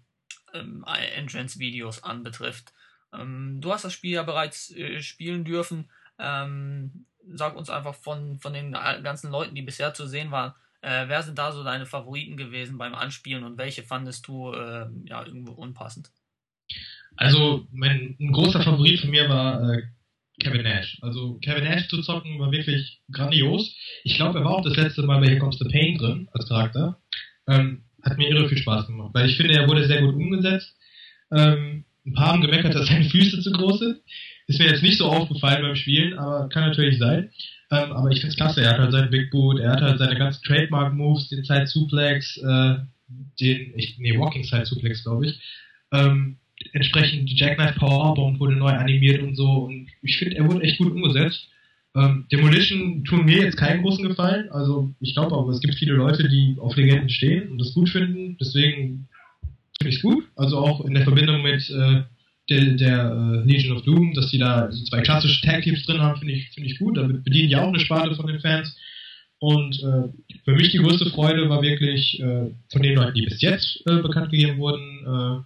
ähm, 0.54 0.86
Entrance-Videos 0.88 2.04
anbetrifft. 2.04 2.74
Ähm, 3.14 3.60
du 3.62 3.72
hast 3.72 3.86
das 3.86 3.94
Spiel 3.94 4.14
ja 4.14 4.24
bereits 4.24 4.72
äh, 4.72 5.02
spielen 5.02 5.44
dürfen. 5.44 5.90
Ähm, 6.18 7.06
sag 7.28 7.56
uns 7.56 7.70
einfach 7.70 7.96
von, 7.96 8.40
von 8.40 8.54
den 8.54 8.72
ganzen 8.72 9.32
Leuten, 9.32 9.56
die 9.56 9.64
bisher 9.64 9.94
zu 9.94 10.08
sehen 10.08 10.32
waren, 10.32 10.54
äh, 10.86 11.08
wer 11.08 11.24
sind 11.24 11.40
da 11.40 11.52
so 11.52 11.64
deine 11.64 11.88
Favoriten 11.88 12.38
gewesen 12.38 12.78
beim 12.78 12.94
Anspielen 12.94 13.44
und 13.44 13.58
welche 13.58 13.82
fandest 13.82 14.28
du 14.28 14.54
äh, 14.54 14.88
ja 15.06 15.26
irgendwo 15.26 15.54
unpassend? 15.54 16.12
Also, 17.18 17.66
mein, 17.72 18.16
ein 18.20 18.32
großer 18.32 18.62
Favorit 18.62 19.00
von 19.00 19.10
mir 19.10 19.28
war 19.28 19.68
äh, 19.68 19.84
Kevin 20.40 20.64
Nash. 20.64 20.98
Also, 21.02 21.40
Kevin 21.40 21.64
Nash 21.64 21.88
zu 21.88 22.02
zocken 22.02 22.40
war 22.40 22.52
wirklich 22.52 23.02
grandios. 23.12 23.76
Ich 24.04 24.16
glaube, 24.16 24.40
er 24.40 24.46
war 24.46 24.56
auch 24.56 24.64
das 24.64 24.76
letzte 24.76 25.04
Mal 25.04 25.20
bei 25.20 25.28
Here 25.28 25.40
Comes 25.40 25.58
the 25.60 25.70
Pain 25.70 25.98
drin, 25.98 26.28
als 26.34 26.48
Charakter. 26.48 27.00
Ähm, 27.48 27.84
hat 28.04 28.18
mir 28.18 28.30
irre 28.30 28.48
viel 28.48 28.58
Spaß 28.58 28.88
gemacht, 28.88 29.12
weil 29.14 29.30
ich 29.30 29.38
finde, 29.38 29.56
er 29.56 29.68
wurde 29.68 29.86
sehr 29.86 30.02
gut 30.02 30.16
umgesetzt. 30.16 30.76
Ähm, 31.32 31.86
ein 32.06 32.14
paar 32.14 32.34
haben 32.34 32.42
gemeckert, 32.42 32.76
dass 32.76 32.88
seine 32.88 33.06
Füße 33.10 33.42
zu 33.42 33.52
groß 33.52 33.80
sind. 33.80 33.98
Ist 34.48 34.60
mir 34.60 34.68
jetzt 34.68 34.84
nicht 34.84 35.00
so 35.00 35.06
aufgefallen 35.06 35.64
beim 35.64 35.76
Spielen, 35.76 36.18
aber 36.20 36.50
kann 36.50 36.70
natürlich 36.70 37.00
sein. 37.00 37.32
Ähm, 37.72 37.92
aber 37.94 38.12
ich 38.12 38.20
finde 38.20 38.30
es 38.30 38.36
klasse. 38.36 38.62
Er 38.62 38.72
hat 38.72 38.78
halt 38.78 38.92
seinen 38.92 39.10
Big 39.10 39.32
Boot, 39.32 39.60
er 39.60 39.72
hat 39.72 39.82
halt 39.82 39.98
seine 39.98 40.16
ganzen 40.16 40.44
Trademark-Moves, 40.44 41.30
den 41.30 41.44
Side 41.44 41.66
Suplex, 41.66 42.38
äh, 42.38 42.76
den, 43.40 43.74
ich, 43.76 43.98
nee, 43.98 44.18
Walking 44.18 44.44
Side 44.44 44.68
Suplex, 44.68 45.04
glaube 45.04 45.28
ich. 45.28 45.40
Ähm, 45.92 46.38
entsprechend 46.74 47.30
die 47.30 47.36
Jackknife 47.36 47.80
Powerbomb 47.80 48.40
wurde 48.40 48.56
neu 48.56 48.72
animiert 48.72 49.22
und 49.22 49.36
so. 49.36 49.46
Und 49.46 49.88
ich 50.02 50.18
finde, 50.18 50.38
er 50.38 50.48
wurde 50.48 50.64
echt 50.64 50.78
gut 50.78 50.92
umgesetzt. 50.92 51.48
Ähm, 51.96 52.26
Demolition 52.32 53.06
tun 53.06 53.26
mir 53.26 53.44
jetzt 53.44 53.58
keinen 53.58 53.82
großen 53.82 54.06
Gefallen, 54.06 54.50
also 54.52 54.94
ich 55.00 55.14
glaube 55.14 55.36
aber, 55.36 55.50
es 55.52 55.62
gibt 55.62 55.76
viele 55.76 55.94
Leute, 55.94 56.28
die 56.28 56.58
auf 56.60 56.76
Legenden 56.76 57.10
stehen 57.10 57.50
und 57.50 57.58
das 57.58 57.74
gut 57.74 57.88
finden, 57.90 58.38
deswegen 58.38 59.08
finde 59.80 59.90
ich 59.90 59.96
es 59.96 60.02
gut, 60.02 60.26
also 60.36 60.58
auch 60.58 60.84
in 60.84 60.94
der 60.94 61.04
Verbindung 61.04 61.42
mit 61.42 61.70
äh, 61.70 62.04
der, 62.50 62.74
der 62.74 63.12
äh, 63.12 63.48
Legion 63.48 63.78
of 63.78 63.84
Doom, 63.84 64.14
dass 64.14 64.30
die 64.30 64.38
da 64.38 64.70
so 64.72 64.84
zwei 64.86 65.02
klassische 65.02 65.42
Tag-Teams 65.46 65.86
drin 65.86 66.02
haben, 66.02 66.20
finde 66.20 66.34
ich, 66.34 66.50
finde 66.50 66.70
ich 66.70 66.80
gut, 66.80 66.98
damit 66.98 67.24
bedienen 67.24 67.50
die 67.50 67.56
auch 67.56 67.70
eine 67.70 67.80
Sparte 67.80 68.16
von 68.16 68.28
den 68.28 68.42
Fans. 68.42 68.76
Und 69.40 69.80
äh, 69.80 70.38
für 70.44 70.54
mich 70.54 70.72
die 70.72 70.78
größte 70.78 71.10
Freude 71.10 71.50
war 71.50 71.62
wirklich 71.62 72.20
äh, 72.20 72.52
von 72.72 72.82
den 72.82 72.96
Leuten, 72.96 73.16
die 73.16 73.26
bis 73.26 73.42
jetzt 73.42 73.82
äh, 73.86 74.02
bekannt 74.02 74.32
gegeben 74.32 74.60
wurden, 74.60 75.06
äh, 75.06 75.44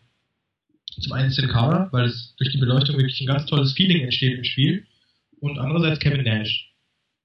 zum 1.00 1.14
einen 1.14 1.32
Sin 1.32 1.48
Cara, 1.48 1.90
weil 1.92 2.06
es 2.06 2.36
durch 2.38 2.52
die 2.52 2.58
Beleuchtung 2.58 2.98
wirklich 2.98 3.20
ein 3.22 3.28
ganz 3.28 3.46
tolles 3.46 3.74
Feeling 3.74 4.04
entsteht 4.04 4.38
im 4.38 4.44
Spiel. 4.44 4.86
Und 5.40 5.58
andererseits 5.58 6.00
Kevin 6.00 6.24
Nash. 6.24 6.74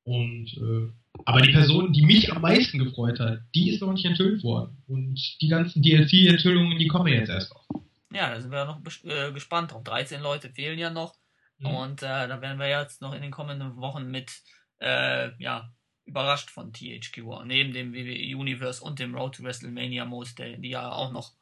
Und 0.05 0.53
äh, 0.55 0.93
aber 1.25 1.41
die 1.41 1.53
Person, 1.53 1.93
die 1.93 2.03
mich 2.03 2.33
am 2.33 2.43
meisten 2.43 2.79
gefreut 2.79 3.21
hat, 3.21 3.41
die 3.55 3.71
ist 3.71 3.81
noch 3.81 3.93
nicht 3.93 4.05
enthüllt 4.05 4.43
worden. 4.43 4.83
Und 4.87 5.21
die 5.41 5.49
ganzen 5.49 5.83
DLC-Enthüllungen, 5.83 6.79
die 6.79 6.89
kommen 6.89 7.13
jetzt 7.13 7.29
erst 7.29 7.53
noch. 7.53 7.65
Ja, 8.13 8.31
da 8.31 8.41
sind 8.41 8.51
wir 8.51 8.65
noch 8.65 8.81
äh, 9.05 9.33
gespannt 9.33 9.73
drauf. 9.73 9.85
13 9.85 10.21
Leute 10.21 10.51
fehlen 10.51 10.79
ja 10.79 10.91
noch. 10.91 11.15
Mhm. 11.59 11.67
Und 11.67 12.03
äh, 12.03 12.29
da 12.29 12.41
werden 12.41 12.59
wir 12.59 12.69
jetzt 12.69 13.01
noch 13.01 13.15
in 13.15 13.23
den 13.23 13.31
kommenden 13.31 13.77
Wochen 13.77 14.11
mit 14.11 14.33
äh, 14.81 15.31
ja, 15.43 15.73
überrascht 16.05 16.51
von 16.51 16.73
THQ. 16.73 17.45
Neben 17.45 17.73
dem 17.73 17.95
WWE 17.95 18.37
Universe 18.37 18.83
und 18.83 18.99
dem 18.99 19.15
Road 19.15 19.37
to 19.37 19.43
WrestleMania 19.43 20.05
Mode, 20.05 20.59
die 20.59 20.71
ja 20.71 20.91
auch 20.91 21.13
noch 21.13 21.33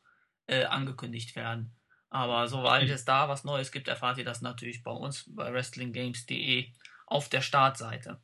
äh, 0.46 0.64
angekündigt 0.64 1.34
werden. 1.34 1.74
Aber 2.12 2.46
sobald 2.46 2.90
es 2.90 3.06
da 3.06 3.30
was 3.30 3.42
Neues 3.42 3.72
gibt, 3.72 3.88
erfahrt 3.88 4.18
ihr 4.18 4.24
das 4.26 4.42
natürlich 4.42 4.82
bei 4.82 4.90
uns 4.90 5.24
bei 5.34 5.50
WrestlingGames.de 5.50 6.68
auf 7.06 7.30
der 7.30 7.40
Startseite. 7.40 8.20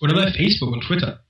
Oder 0.00 0.14
bei 0.14 0.32
Facebook 0.32 0.72
und 0.72 0.84
Twitter. 0.84 1.24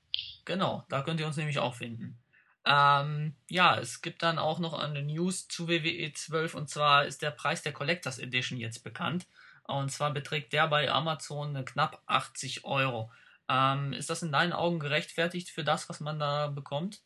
Genau, 0.44 0.84
da 0.90 1.00
könnt 1.00 1.20
ihr 1.20 1.26
uns 1.26 1.38
nämlich 1.38 1.58
auch 1.58 1.74
finden. 1.74 2.18
Ähm, 2.66 3.34
ja, 3.48 3.78
es 3.78 4.02
gibt 4.02 4.22
dann 4.22 4.38
auch 4.38 4.58
noch 4.58 4.74
eine 4.74 5.02
News 5.02 5.48
zu 5.48 5.68
WWE 5.68 6.12
12 6.12 6.54
und 6.54 6.68
zwar 6.68 7.06
ist 7.06 7.22
der 7.22 7.30
Preis 7.30 7.62
der 7.62 7.72
Collectors 7.72 8.18
Edition 8.18 8.58
jetzt 8.58 8.84
bekannt. 8.84 9.26
Und 9.62 9.90
zwar 9.90 10.12
beträgt 10.12 10.52
der 10.52 10.68
bei 10.68 10.90
Amazon 10.90 11.64
knapp 11.64 12.02
80 12.04 12.66
Euro. 12.66 13.10
Ähm, 13.48 13.94
ist 13.94 14.10
das 14.10 14.22
in 14.22 14.32
deinen 14.32 14.52
Augen 14.52 14.80
gerechtfertigt 14.80 15.48
für 15.48 15.64
das, 15.64 15.88
was 15.88 16.00
man 16.00 16.18
da 16.18 16.48
bekommt? 16.48 17.00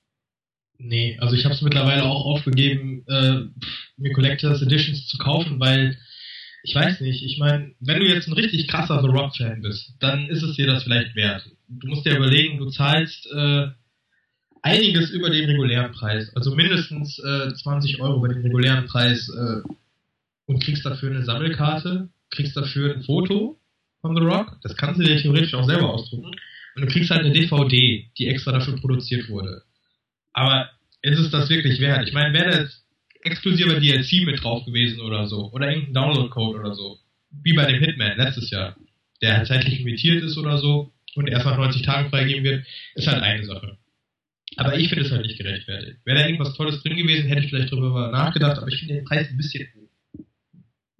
Nee, 0.82 1.18
also 1.20 1.34
ich 1.34 1.44
habe 1.44 1.54
es 1.54 1.60
mittlerweile 1.60 2.04
auch 2.04 2.24
aufgegeben, 2.24 3.04
äh, 3.06 3.40
mir 3.98 4.12
Collectors 4.14 4.62
Editions 4.62 5.08
zu 5.08 5.18
kaufen, 5.18 5.60
weil 5.60 5.98
ich 6.62 6.74
weiß 6.74 7.02
nicht, 7.02 7.22
ich 7.22 7.38
meine, 7.38 7.74
wenn 7.80 8.00
du 8.00 8.06
jetzt 8.06 8.28
ein 8.28 8.32
richtig 8.32 8.66
krasser 8.66 9.02
The 9.02 9.08
Rock-Fan 9.08 9.60
bist, 9.60 9.94
dann 10.00 10.28
ist 10.28 10.42
es 10.42 10.56
dir 10.56 10.66
das 10.66 10.84
vielleicht 10.84 11.14
wert. 11.16 11.46
Du 11.68 11.86
musst 11.88 12.06
dir 12.06 12.16
überlegen, 12.16 12.58
du 12.58 12.70
zahlst 12.70 13.26
äh, 13.30 13.68
einiges 14.62 15.10
über 15.10 15.28
den 15.28 15.50
regulären 15.50 15.92
Preis, 15.92 16.34
also 16.34 16.54
mindestens 16.54 17.18
äh, 17.18 17.52
20 17.52 18.00
Euro 18.00 18.16
über 18.16 18.28
den 18.28 18.42
regulären 18.42 18.86
Preis 18.86 19.28
äh, 19.28 19.60
und 20.46 20.62
kriegst 20.62 20.86
dafür 20.86 21.10
eine 21.10 21.24
Sammelkarte, 21.24 22.08
kriegst 22.30 22.56
dafür 22.56 22.94
ein 22.94 23.02
Foto 23.02 23.60
von 24.00 24.16
The 24.16 24.22
Rock, 24.22 24.58
das 24.62 24.76
kannst 24.76 24.98
du 24.98 25.04
dir 25.04 25.20
theoretisch 25.20 25.52
auch 25.52 25.66
selber 25.66 25.92
ausdrucken, 25.92 26.30
und 26.74 26.82
du 26.82 26.86
kriegst 26.86 27.10
halt 27.10 27.20
eine 27.20 27.34
DVD, 27.34 28.10
die 28.16 28.28
extra 28.28 28.52
dafür 28.52 28.76
produziert 28.76 29.28
wurde. 29.28 29.62
Aber 30.32 30.70
ist 31.02 31.18
es 31.18 31.30
das 31.30 31.48
wirklich 31.48 31.80
wert? 31.80 32.06
Ich 32.06 32.14
meine, 32.14 32.32
wäre 32.32 32.50
das 32.50 32.84
exklusiver 33.22 33.80
DLC 33.80 34.24
mit 34.24 34.42
drauf 34.42 34.64
gewesen 34.64 35.00
oder 35.00 35.26
so, 35.26 35.50
oder 35.52 35.70
irgendein 35.70 35.94
Download-Code 35.94 36.58
oder 36.58 36.74
so, 36.74 36.98
wie 37.30 37.52
bei 37.52 37.66
dem 37.66 37.82
Hitman 37.82 38.16
letztes 38.16 38.50
Jahr, 38.50 38.76
der 39.22 39.36
halt 39.36 39.46
zeitlich 39.46 39.78
limitiert 39.78 40.22
ist 40.22 40.38
oder 40.38 40.58
so 40.58 40.92
und 41.14 41.28
erst 41.28 41.46
nach 41.46 41.56
90 41.56 41.82
Tagen 41.82 42.10
freigegeben 42.10 42.44
wird, 42.44 42.66
ist 42.94 43.06
halt 43.06 43.22
eine 43.22 43.44
Sache. 43.44 43.78
Aber 44.56 44.76
ich 44.76 44.88
finde 44.88 45.04
es 45.04 45.12
halt 45.12 45.26
nicht 45.26 45.38
gerechtfertigt. 45.38 45.98
Wäre 46.04 46.18
da 46.18 46.26
irgendwas 46.26 46.54
Tolles 46.54 46.82
drin 46.82 46.96
gewesen, 46.96 47.28
hätte 47.28 47.42
ich 47.42 47.50
vielleicht 47.50 47.72
darüber 47.72 48.10
nachgedacht, 48.10 48.58
aber 48.58 48.68
ich 48.68 48.78
finde 48.78 48.94
den 48.94 49.04
Preis 49.04 49.28
ein 49.28 49.36
bisschen 49.36 49.68
hoch. 49.74 50.24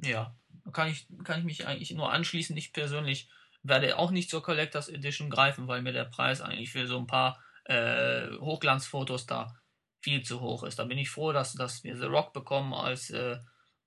Ja, 0.05 0.35
kann 0.73 0.91
ich, 0.91 1.07
kann 1.25 1.41
ich 1.41 1.45
mich 1.45 1.67
eigentlich 1.67 1.91
nur 1.93 2.13
anschließen. 2.13 2.57
Ich 2.57 2.73
persönlich 2.73 3.29
werde 3.63 3.99
auch 3.99 4.11
nicht 4.11 4.31
zur 4.31 4.43
Collectors 4.43 4.89
Edition 4.89 5.31
greifen, 5.31 5.67
weil 5.67 5.83
mir 5.83 5.93
der 5.93 6.05
Preis 6.05 6.41
eigentlich 6.41 6.71
für 6.71 6.87
so 6.87 6.99
ein 6.99 7.07
paar 7.07 7.43
äh, 7.71 8.37
Hochglanzfotos 8.41 9.27
da 9.27 9.55
viel 10.00 10.23
zu 10.23 10.41
hoch 10.41 10.65
ist. 10.65 10.79
Da 10.79 10.85
bin 10.85 10.99
ich 10.99 11.09
froh, 11.09 11.33
dass, 11.33 11.55
dass 11.55 11.85
wir 11.85 11.97
The 11.97 12.07
Rock 12.07 12.33
bekommen 12.33 12.75
als 12.75 13.11
äh, 13.11 13.39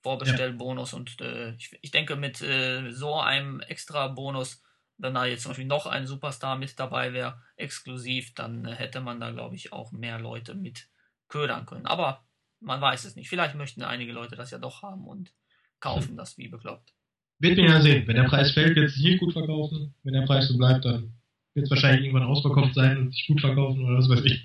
Vorbestellbonus 0.02 0.92
ja. 0.92 0.98
und 0.98 1.22
äh, 1.22 1.54
ich, 1.56 1.78
ich 1.82 1.92
denke 1.92 2.16
mit 2.16 2.42
äh, 2.42 2.92
so 2.92 3.20
einem 3.20 3.60
extra 3.62 4.08
Bonus, 4.08 4.62
wenn 4.98 5.14
da 5.14 5.26
jetzt 5.26 5.44
zum 5.44 5.52
Beispiel 5.52 5.66
noch 5.66 5.86
ein 5.86 6.08
Superstar 6.08 6.58
mit 6.58 6.80
dabei 6.80 7.14
wäre, 7.14 7.42
exklusiv, 7.58 8.34
dann 8.36 8.66
äh, 8.66 8.74
hätte 8.74 9.02
man 9.02 9.20
da 9.20 9.32
glaube 9.32 9.56
ich 9.56 9.74
auch 9.74 9.92
mehr 9.92 10.20
Leute 10.20 10.56
mit 10.56 10.88
ködern 11.28 11.66
können. 11.66 11.86
Aber 11.86 12.26
man 12.60 12.80
weiß 12.80 13.06
es 13.06 13.16
nicht. 13.16 13.30
Vielleicht 13.30 13.56
möchten 13.56 13.82
einige 13.82 14.14
Leute 14.14 14.36
das 14.36 14.52
ja 14.52 14.60
doch 14.60 14.82
haben 14.82 15.06
und 15.08 15.34
kaufen 15.80 16.16
das 16.16 16.38
wie 16.38 16.48
bekloppt. 16.48 16.94
Wird 17.40 17.58
mir 17.58 17.70
ja 17.70 17.82
sehen. 17.82 18.08
Wenn 18.08 18.16
der 18.16 18.24
Preis 18.24 18.52
fällt, 18.52 18.76
wird 18.76 18.88
es 18.88 18.96
sich 18.96 19.04
nicht 19.04 19.20
gut 19.20 19.34
verkaufen. 19.34 19.94
Wenn 20.04 20.14
der 20.14 20.26
Preis 20.26 20.48
so 20.48 20.58
bleibt, 20.58 20.86
dann 20.86 21.14
wird 21.54 21.70
wahrscheinlich 21.70 22.06
irgendwann 22.06 22.28
ausverkauft 22.28 22.76
sein 22.76 22.98
und 22.98 23.14
sich 23.14 23.28
gut 23.28 23.42
verkaufen 23.42 23.84
oder 23.86 23.98
was 23.98 24.10
weiß 24.10 24.24
ich. 24.26 24.44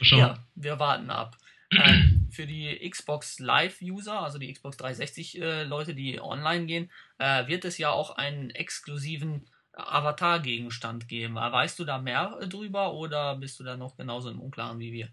Schauen. 0.00 0.20
Ja, 0.20 0.38
wir 0.54 0.78
warten 0.78 1.10
ab. 1.10 1.36
ähm, 1.70 2.28
für 2.30 2.46
die 2.46 2.78
Xbox 2.88 3.40
Live-User, 3.40 4.22
also 4.22 4.38
die 4.38 4.52
Xbox 4.52 4.76
360 4.78 5.40
äh, 5.40 5.64
Leute, 5.64 5.94
die 5.94 6.20
online 6.20 6.66
gehen, 6.66 6.90
äh, 7.18 7.46
wird 7.46 7.64
es 7.64 7.78
ja 7.78 7.90
auch 7.90 8.16
einen 8.16 8.50
exklusiven 8.50 9.46
Avatar-Gegenstand 9.74 11.08
geben. 11.08 11.34
Weißt 11.34 11.78
du 11.78 11.84
da 11.84 11.98
mehr 11.98 12.38
drüber 12.48 12.94
oder 12.94 13.36
bist 13.36 13.60
du 13.60 13.64
da 13.64 13.76
noch 13.76 13.96
genauso 13.96 14.30
im 14.30 14.40
Unklaren 14.40 14.78
wie 14.78 14.92
wir? 14.92 15.08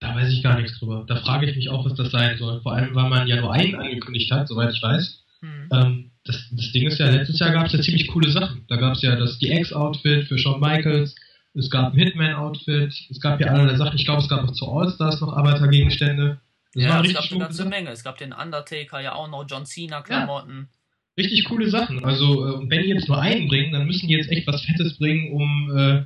Da 0.00 0.14
weiß 0.14 0.32
ich 0.32 0.42
gar 0.42 0.60
nichts 0.60 0.78
drüber. 0.78 1.04
Da 1.06 1.16
frage 1.16 1.46
ich 1.46 1.56
mich 1.56 1.68
auch, 1.70 1.84
was 1.84 1.94
das 1.94 2.10
sein 2.10 2.38
soll. 2.38 2.60
Vor 2.62 2.72
allem, 2.72 2.94
weil 2.94 3.08
man 3.08 3.26
ja 3.26 3.40
nur 3.40 3.52
einen 3.52 3.74
angekündigt 3.74 4.30
hat, 4.30 4.48
soweit 4.48 4.72
ich 4.72 4.82
weiß. 4.82 5.24
Hm. 5.40 5.68
Ähm, 5.72 6.10
das, 6.28 6.48
das 6.50 6.72
Ding 6.72 6.86
ist 6.86 6.98
ja, 6.98 7.10
letztes 7.10 7.38
Jahr 7.38 7.52
gab 7.52 7.66
es 7.66 7.72
ja 7.72 7.80
ziemlich 7.80 8.06
coole 8.08 8.30
Sachen. 8.30 8.64
Da 8.68 8.76
gab 8.76 8.94
es 8.94 9.02
ja 9.02 9.16
das 9.16 9.38
DX-Outfit 9.38 10.28
für 10.28 10.38
Shawn 10.38 10.60
Michaels, 10.60 11.14
es 11.54 11.70
gab 11.70 11.92
ein 11.92 11.98
Hitman-Outfit, 11.98 12.92
es 13.10 13.20
gab 13.20 13.40
ja 13.40 13.48
allerlei 13.48 13.76
Sachen. 13.76 13.96
Ich 13.96 14.04
glaube, 14.04 14.22
es 14.22 14.28
gab 14.28 14.44
auch 14.44 14.52
zu 14.52 14.70
All-Stars 14.70 15.20
noch 15.20 15.36
Avatar-Gegenstände. 15.36 16.40
Ja, 16.74 17.02
es 17.02 17.12
gab 17.12 17.30
eine 17.30 17.40
ganze 17.40 17.64
Menge. 17.64 17.90
Es 17.90 18.04
gab 18.04 18.18
den 18.18 18.32
Undertaker 18.32 19.00
ja 19.00 19.14
auch 19.14 19.28
noch, 19.28 19.44
John 19.48 19.64
Cena-Klamotten. 19.64 20.68
Ja, 21.16 21.22
richtig 21.22 21.44
coole 21.46 21.68
Sachen. 21.68 22.04
Also, 22.04 22.46
äh, 22.46 22.70
wenn 22.70 22.82
die 22.82 22.90
jetzt 22.90 23.08
nur 23.08 23.20
einen 23.20 23.48
bringen, 23.48 23.72
dann 23.72 23.86
müssen 23.86 24.08
die 24.08 24.14
jetzt 24.14 24.30
echt 24.30 24.46
was 24.46 24.62
Fettes 24.62 24.98
bringen, 24.98 25.32
um, 25.32 25.76
äh, 25.76 26.04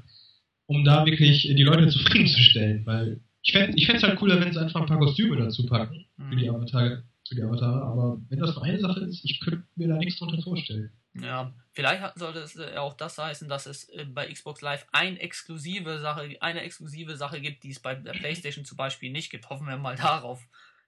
um 0.67 0.85
da 0.85 1.05
wirklich 1.05 1.43
die 1.43 1.63
Leute 1.65 1.89
zufriedenzustellen. 1.89 2.87
Weil 2.87 3.21
ich 3.43 3.53
fände 3.53 3.77
ich 3.77 3.89
es 3.89 4.03
halt 4.03 4.17
cooler, 4.17 4.41
wenn 4.41 4.53
sie 4.53 4.61
einfach 4.61 4.81
ein 4.81 4.87
paar 4.87 5.01
Kostüme 5.01 5.37
dazu 5.37 5.67
packen 5.67 6.07
für 6.31 6.37
die 6.37 6.49
Avatare, 6.49 7.03
für 7.33 7.41
die 7.41 7.43
Avatare. 7.43 7.83
Aber 7.83 8.21
wenn 8.29 8.39
das 8.39 8.55
nur 8.55 8.65
eine 8.65 8.79
Sache 8.79 9.01
ist, 9.01 9.25
ich 9.25 9.41
könnte 9.41 9.65
mir 9.75 9.89
da 9.89 9.97
nichts 9.97 10.19
drunter 10.19 10.43
vorstellen. 10.43 10.93
Ja, 11.15 11.53
vielleicht 11.73 12.19
sollte 12.19 12.39
es 12.39 12.57
äh, 12.57 12.77
auch 12.77 12.95
das 12.95 13.19
heißen, 13.19 13.49
dass 13.49 13.67
es 13.67 13.89
äh, 13.91 14.05
bei 14.05 14.33
Xbox 14.33 14.63
Live 14.63 14.87
ein 14.93 15.17
exklusive 15.19 15.99
Sache, 15.99 16.37
eine 16.41 16.63
exklusive 16.63 17.17
Sache 17.17 17.41
gibt, 17.41 17.65
die 17.65 17.71
es 17.71 17.81
bei 17.81 17.95
der 17.95 18.13
PlayStation 18.13 18.65
zum 18.65 18.77
Beispiel 18.77 19.13
nicht 19.13 19.31
gibt. 19.31 19.49
Hoffen 19.51 19.67
wir 19.67 19.77
mal 19.77 19.97
darauf. 19.97 20.47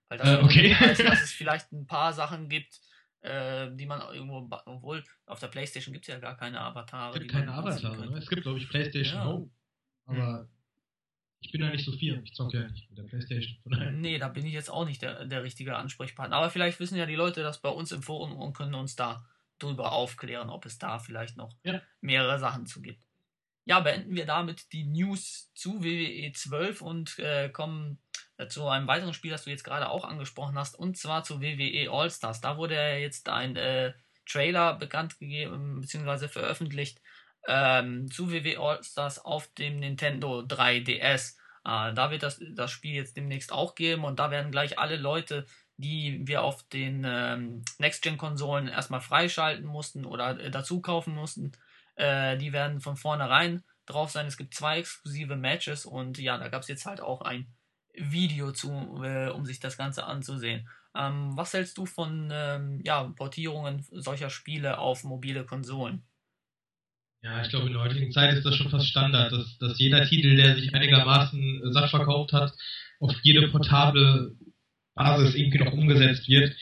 Weil 0.09 0.19
das 0.19 0.29
äh, 0.29 0.43
okay. 0.43 0.75
heißt, 0.75 1.01
dass 1.01 1.23
es 1.25 1.33
vielleicht 1.33 1.73
ein 1.73 1.87
paar 1.87 2.13
Sachen 2.13 2.49
gibt, 2.49 2.81
äh, 3.21 3.71
die 3.75 3.87
man 3.87 4.01
irgendwo, 4.15 4.49
obwohl 4.67 5.05
auf 5.27 5.41
der 5.41 5.49
PlayStation 5.49 5.93
gibt 5.93 6.09
es 6.09 6.15
ja 6.15 6.21
gar 6.21 6.37
keine 6.37 6.61
Avatare. 6.61 7.15
Es 7.15 7.21
gibt 7.21 7.33
keine 7.33 7.53
Avatare, 7.53 8.11
ne? 8.11 8.19
Es 8.19 8.29
gibt, 8.29 8.43
glaube 8.43 8.59
ich, 8.59 8.69
PlayStation 8.69 9.19
ja. 9.19 9.25
Home. 9.27 9.51
Aber 10.07 10.41
hm. 10.41 10.49
Ich 11.45 11.53
bin 11.53 11.61
da 11.61 11.69
nicht 11.69 11.85
so 11.85 11.93
viel. 11.93 12.23
Ich 12.25 12.33
zocke 12.33 12.57
ja 12.57 12.69
nicht 12.69 12.89
mit 12.89 12.99
der 12.99 13.03
Playstation. 13.03 13.59
Nee, 14.01 14.19
da 14.19 14.29
bin 14.29 14.47
ich 14.47 14.55
jetzt 14.55 14.71
auch 14.71 14.87
nicht 14.87 15.03
der, 15.03 15.27
der 15.27 15.43
richtige 15.43 15.77
Ansprechpartner. 15.77 16.37
Aber 16.37 16.49
vielleicht 16.49 16.81
wissen 16.81 16.97
ja 16.97 17.05
die 17.05 17.17
Leute 17.17 17.43
das 17.43 17.61
bei 17.61 17.69
uns 17.69 17.93
im 17.93 18.03
Forum 18.03 18.35
und 18.37 18.55
können 18.55 18.75
uns 18.75 18.97
da 18.97 19.27
drüber 19.59 19.93
aufklären, 19.93 20.49
ob 20.49 20.65
es 20.65 20.79
da 20.79 20.99
vielleicht 20.99 21.37
noch 21.37 21.55
ja. 21.63 21.83
mehrere 22.01 22.39
Sachen 22.39 22.65
zu 22.65 22.81
gibt. 22.81 23.05
Ja, 23.67 23.81
beenden 23.81 24.17
wir 24.17 24.25
damit 24.25 24.73
die 24.73 24.85
News 24.85 25.53
zu 25.55 25.85
WWE 25.85 26.33
12 26.33 26.81
und 26.81 27.19
äh, 27.19 27.51
kommen 27.51 27.99
äh, 28.39 28.47
zu 28.47 28.67
einem 28.67 28.87
weiteren 28.87 29.13
Spiel, 29.13 29.31
das 29.31 29.45
du 29.45 29.51
jetzt 29.51 29.65
gerade 29.65 29.91
auch 29.91 30.05
angesprochen 30.05 30.59
hast, 30.59 30.79
und 30.79 30.97
zwar 30.97 31.25
zu 31.25 31.43
WWE 31.43 31.91
All-Stars. 31.91 32.41
Da 32.41 32.57
wurde 32.57 32.75
ja 32.75 32.97
jetzt 32.97 33.29
ein 33.29 33.57
äh, 33.57 33.93
Trailer 34.27 34.75
bekannt 34.75 35.19
gegeben, 35.19 35.83
beziehungsweise 35.83 36.29
veröffentlicht, 36.29 37.03
ähm, 37.47 38.11
zu 38.11 38.31
WW 38.31 38.57
All-Stars 38.57 39.25
auf 39.25 39.53
dem 39.55 39.81
Nintendo 39.81 40.41
3DS. 40.41 41.37
Äh, 41.65 41.95
da 41.95 42.11
wird 42.11 42.23
das, 42.23 42.41
das 42.55 42.71
Spiel 42.71 42.95
jetzt 42.95 43.17
demnächst 43.17 43.53
auch 43.53 43.75
geben 43.75 44.05
und 44.05 44.19
da 44.19 44.31
werden 44.31 44.51
gleich 44.51 44.79
alle 44.79 44.97
Leute, 44.97 45.47
die 45.77 46.21
wir 46.27 46.43
auf 46.43 46.63
den 46.69 47.05
ähm, 47.07 47.65
Next-Gen-Konsolen 47.79 48.69
erstmal 48.69 49.01
freischalten 49.01 49.67
mussten 49.67 50.05
oder 50.05 50.39
äh, 50.39 50.51
dazu 50.51 50.81
kaufen 50.81 51.15
mussten, 51.15 51.53
äh, 51.97 52.37
die 52.37 52.53
werden 52.53 52.81
von 52.81 52.97
vornherein 52.97 53.65
drauf 53.87 54.11
sein. 54.11 54.27
Es 54.27 54.37
gibt 54.37 54.55
zwei 54.55 54.79
exklusive 54.79 55.37
Matches 55.37 55.85
und 55.85 56.19
ja, 56.19 56.39
da 56.39 56.49
gab 56.49 56.63
es 56.63 56.69
jetzt 56.69 56.87
halt 56.87 57.01
auch 57.01 57.23
ein 57.23 57.53
Video 57.93 58.53
zu, 58.53 59.03
äh, 59.03 59.29
um 59.31 59.45
sich 59.45 59.61
das 59.61 59.77
Ganze 59.77 60.05
anzusehen. 60.05 60.69
Ähm, 60.97 61.37
was 61.37 61.53
hältst 61.53 61.77
du 61.79 61.87
von 61.87 62.31
ähm, 62.33 62.81
ja, 62.85 63.05
Portierungen 63.17 63.85
solcher 63.91 64.31
Spiele 64.31 64.79
auf 64.79 65.03
mobile 65.05 65.45
Konsolen? 65.45 66.05
Ja, 67.25 67.41
ich 67.43 67.49
glaube, 67.49 67.69
in 67.69 67.73
der 67.73 67.83
heutigen 67.83 68.13
Zeit 68.13 68.35
ist 68.37 68.45
das 68.45 68.55
schon 68.55 68.69
fast 68.69 68.87
Standard, 68.87 69.33
dass, 69.33 69.57
dass 69.57 69.79
jeder 69.79 70.05
Titel, 70.05 70.37
der 70.37 70.57
sich 70.57 70.75
einigermaßen 70.75 71.73
satt 71.73 71.89
verkauft 71.89 72.35
hat, 72.35 72.53
auf 73.01 73.15
jede 73.23 73.49
portable 73.49 74.37
Basis 74.95 75.35
irgendwie 75.35 75.57
noch 75.57 75.73
umgesetzt 75.73 76.29
wird. 76.29 76.55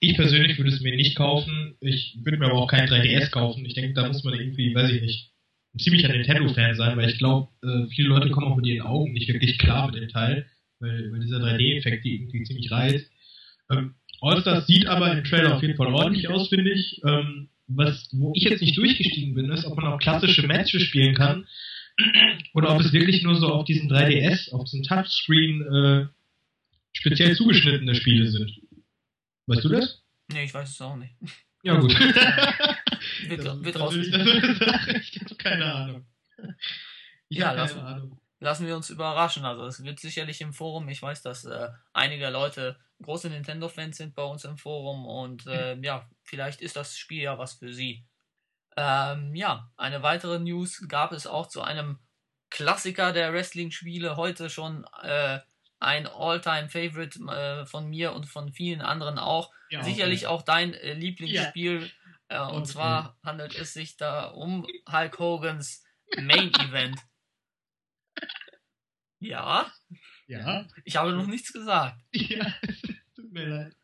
Ich 0.00 0.16
persönlich 0.16 0.58
würde 0.58 0.72
es 0.72 0.80
mir 0.80 0.96
nicht 0.96 1.16
kaufen. 1.16 1.76
Ich 1.80 2.18
würde 2.24 2.36
mir 2.38 2.46
aber 2.46 2.58
auch 2.58 2.66
kein 2.66 2.88
3DS 2.88 3.30
kaufen. 3.30 3.64
Ich 3.64 3.74
denke, 3.74 3.94
da 3.94 4.08
muss 4.08 4.24
man 4.24 4.34
irgendwie, 4.34 4.74
weiß 4.74 4.90
ich 4.90 5.02
nicht, 5.02 5.30
ein 5.74 5.78
ziemlicher 5.78 6.08
Nintendo-Fan 6.08 6.74
sein, 6.74 6.96
weil 6.96 7.10
ich 7.10 7.18
glaube, 7.18 7.50
äh, 7.62 7.86
viele 7.94 8.08
Leute 8.08 8.30
kommen 8.30 8.48
auch 8.48 8.56
mit 8.56 8.66
ihren 8.66 8.86
Augen 8.86 9.12
nicht 9.12 9.28
wirklich 9.28 9.56
klar 9.56 9.86
mit 9.86 10.02
dem 10.02 10.08
Teil, 10.08 10.46
weil, 10.80 11.12
weil 11.12 11.20
dieser 11.20 11.38
3D-Effekt 11.38 12.04
die 12.04 12.16
irgendwie 12.16 12.42
ziemlich 12.42 12.72
reizt. 12.72 13.08
Ähm, 13.70 13.94
All-Stars 14.20 14.66
sieht 14.66 14.88
aber 14.88 15.12
im 15.12 15.22
Trailer 15.22 15.54
auf 15.54 15.62
jeden 15.62 15.76
Fall 15.76 15.94
ordentlich 15.94 16.28
aus, 16.28 16.48
finde 16.48 16.72
ich. 16.72 17.00
Ähm, 17.06 17.50
was, 17.68 18.08
wo 18.12 18.32
ich 18.34 18.44
jetzt 18.44 18.60
nicht 18.60 18.76
durchgestiegen 18.76 19.34
bin, 19.34 19.50
ist, 19.50 19.64
ob 19.64 19.76
man 19.76 19.86
auch 19.86 19.98
klassische 19.98 20.46
Matches 20.46 20.82
spielen 20.82 21.14
kann 21.14 21.46
oder 22.54 22.74
ob 22.74 22.80
es 22.80 22.92
wirklich 22.92 23.22
nur 23.22 23.36
so 23.36 23.52
auf 23.52 23.64
diesen 23.64 23.90
3DS, 23.90 24.52
auf 24.52 24.64
diesem 24.64 24.82
Touchscreen 24.82 25.62
äh, 25.62 26.06
speziell 26.92 27.36
zugeschnittene 27.36 27.94
Spiele 27.94 28.28
sind. 28.28 28.60
Weißt 29.46 29.64
du 29.64 29.68
das? 29.68 30.02
Nee, 30.32 30.44
ich 30.44 30.54
weiß 30.54 30.70
es 30.70 30.80
auch 30.80 30.96
nicht. 30.96 31.14
Ja, 31.62 31.78
gut. 31.78 31.92
wird, 33.28 33.44
das, 33.44 33.60
wird 33.64 33.80
raus. 33.80 33.96
Ich 33.96 35.20
habe 35.20 35.34
keine 35.36 35.72
Ahnung. 35.72 36.06
Ich 37.28 37.38
ja, 37.38 37.52
lassen, 37.52 37.80
Ahnung. 37.80 38.20
lassen 38.40 38.66
wir 38.66 38.76
uns 38.76 38.90
überraschen. 38.90 39.44
Also 39.44 39.66
es 39.66 39.82
wird 39.82 40.00
sicherlich 40.00 40.40
im 40.40 40.52
Forum, 40.52 40.88
ich 40.88 41.02
weiß, 41.02 41.22
dass 41.22 41.44
äh, 41.44 41.68
einige 41.92 42.30
Leute 42.30 42.76
große 43.02 43.28
Nintendo-Fans 43.28 43.96
sind 43.96 44.14
bei 44.14 44.24
uns 44.24 44.44
im 44.44 44.56
Forum 44.56 45.06
und 45.06 45.46
äh, 45.46 45.76
ja, 45.80 46.08
vielleicht 46.28 46.60
ist 46.60 46.76
das 46.76 46.96
Spiel 46.96 47.22
ja 47.22 47.38
was 47.38 47.54
für 47.54 47.72
sie. 47.72 48.06
Ähm, 48.76 49.34
ja, 49.34 49.70
eine 49.76 50.02
weitere 50.02 50.38
News 50.38 50.84
gab 50.88 51.12
es 51.12 51.26
auch 51.26 51.48
zu 51.48 51.62
einem 51.62 51.98
Klassiker 52.50 53.12
der 53.12 53.32
Wrestling-Spiele, 53.32 54.16
heute 54.16 54.50
schon 54.50 54.86
äh, 55.02 55.40
ein 55.80 56.06
All-Time-Favorite 56.06 57.18
äh, 57.24 57.66
von 57.66 57.88
mir 57.88 58.12
und 58.12 58.26
von 58.26 58.52
vielen 58.52 58.80
anderen 58.80 59.18
auch. 59.18 59.52
Ja, 59.70 59.82
Sicherlich 59.82 60.26
okay. 60.26 60.34
auch 60.34 60.42
dein 60.42 60.74
äh, 60.74 60.94
Lieblingsspiel. 60.94 61.90
Ja. 62.30 62.48
Äh, 62.48 62.52
und 62.52 62.62
okay. 62.62 62.72
zwar 62.72 63.18
handelt 63.24 63.54
es 63.54 63.72
sich 63.72 63.96
da 63.96 64.26
um 64.26 64.66
Hulk 64.90 65.18
Hogans 65.18 65.84
Main 66.16 66.52
Event. 66.54 66.98
Ja. 69.20 69.66
Ja. 70.28 70.64
Ich 70.84 70.96
habe 70.96 71.12
noch 71.12 71.26
nichts 71.26 71.52
gesagt. 71.52 72.00
Ja, 72.12 72.54
tut 73.28 73.32
mir 73.34 73.46
leid. 73.46 73.76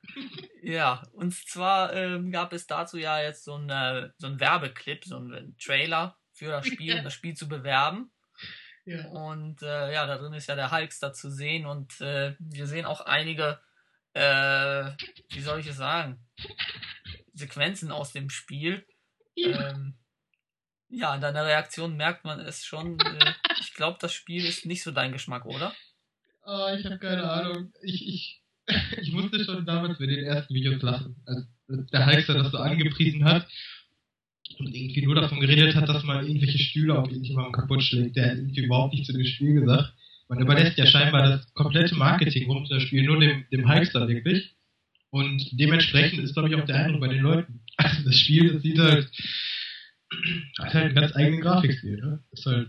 Ja, 0.63 1.03
und 1.13 1.35
zwar 1.35 1.93
ähm, 1.93 2.31
gab 2.31 2.53
es 2.53 2.67
dazu 2.67 2.99
ja 2.99 3.21
jetzt 3.21 3.45
so, 3.45 3.55
eine, 3.55 4.15
so 4.17 4.27
einen 4.27 4.41
Werbeclip, 4.41 5.05
so 5.05 5.17
einen 5.17 5.57
Trailer 5.59 6.19
für 6.33 6.47
das 6.47 6.67
Spiel, 6.67 6.99
um 6.99 7.05
das 7.05 7.13
Spiel 7.13 7.35
zu 7.35 7.49
bewerben. 7.49 8.11
Ja. 8.87 9.07
Und 9.09 9.63
äh, 9.63 9.93
ja, 9.93 10.07
da 10.07 10.19
drin 10.19 10.35
ist 10.35 10.49
ja 10.49 10.57
der 10.57 10.71
Hulkster 10.71 11.13
zu 11.13 11.31
sehen 11.31 11.67
und 11.67 12.01
äh, 12.01 12.35
wir 12.39 12.67
sehen 12.67 12.85
auch 12.85 13.01
einige, 13.03 13.61
äh, 14.13 14.91
wie 15.31 15.41
soll 15.41 15.61
ich 15.61 15.67
es 15.67 15.77
sagen, 15.77 16.27
Sequenzen 17.33 17.91
aus 17.91 18.13
dem 18.13 18.31
Spiel. 18.31 18.87
Ja. 19.35 19.71
Ähm, 19.71 19.99
ja, 20.89 21.11
an 21.11 21.21
deiner 21.21 21.47
Reaktion 21.47 21.97
merkt 21.97 22.25
man 22.25 22.41
es 22.41 22.65
schon. 22.65 23.01
Äh, 23.01 23.35
ich 23.59 23.75
glaube, 23.75 23.99
das 24.01 24.13
Spiel 24.13 24.45
ist 24.45 24.67
nicht 24.67 24.83
so 24.83 24.93
dein 24.93 25.13
Geschmack, 25.13 25.45
oder? 25.47 25.75
Oh, 26.45 26.69
ich 26.77 26.85
habe 26.85 26.99
keine 26.99 27.29
Ahnung. 27.29 27.73
Ich, 27.83 28.07
ich, 28.07 28.44
ich 29.01 29.13
musste 29.13 29.45
schon 29.45 29.67
damals 29.67 29.99
mit 29.99 30.11
den 30.11 30.25
ersten 30.25 30.55
Videos 30.55 30.83
lachen, 30.83 31.17
als 31.27 31.47
der 31.69 32.07
Hulkster 32.07 32.35
das 32.35 32.51
so 32.51 32.59
angepriesen 32.59 33.25
hat 33.25 33.47
und 34.59 34.75
irgendwie 34.75 35.03
nur 35.03 35.15
davon 35.15 35.41
geredet 35.41 35.75
hat, 35.75 35.89
dass 35.89 36.05
man 36.05 36.27
irgendwelche 36.27 36.59
Stühle 36.59 36.99
auf 36.99 37.09
irgendjemandem 37.09 37.53
kaputt 37.53 37.83
schlägt. 37.83 38.17
Der 38.17 38.31
hat 38.31 38.39
irgendwie 38.39 38.65
überhaupt 38.65 38.93
nichts 38.93 39.07
zu 39.07 39.13
dem 39.13 39.25
Spiel 39.25 39.61
gesagt. 39.61 39.93
Man 40.29 40.41
überlässt 40.41 40.79
ja 40.79 40.87
scheinbar 40.87 41.29
das 41.29 41.55
komplette 41.55 41.95
Marketing 41.95 42.47
rund 42.47 42.63
um 42.63 42.69
das 42.69 42.83
Spiel 42.83 43.05
nur 43.05 43.21
dem, 43.21 43.45
dem 43.51 43.69
Hulkster 43.69 44.09
wirklich. 44.09 44.55
Und 45.11 45.47
dementsprechend 45.53 46.25
ist, 46.25 46.33
glaube 46.33 46.49
ich, 46.49 46.57
auch 46.57 46.65
der 46.65 46.77
Eindruck 46.77 47.01
bei 47.01 47.09
den 47.09 47.23
Leuten. 47.23 47.61
Also 47.77 48.03
das 48.05 48.19
Spiel, 48.19 48.53
das 48.53 48.63
sieht 48.63 48.79
halt, 48.79 49.11
hat 50.59 50.75
halt 50.75 50.87
einen 50.87 50.95
ganz 50.95 51.15
eigenen 51.15 51.41
Grafikstil. 51.41 51.97
Ne? 51.97 52.25
Ist 52.33 52.47
halt, 52.47 52.69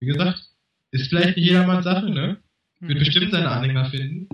wie 0.00 0.06
gesagt, 0.06 0.42
ist 0.90 1.08
vielleicht 1.08 1.36
nicht 1.36 1.46
jedermanns 1.46 1.84
Sache, 1.84 2.10
ne? 2.10 2.38
Wird 2.80 2.98
hm. 2.98 2.98
bestimmt 2.98 3.30
seine 3.30 3.50
Anhänger 3.50 3.86
finden. 3.86 4.28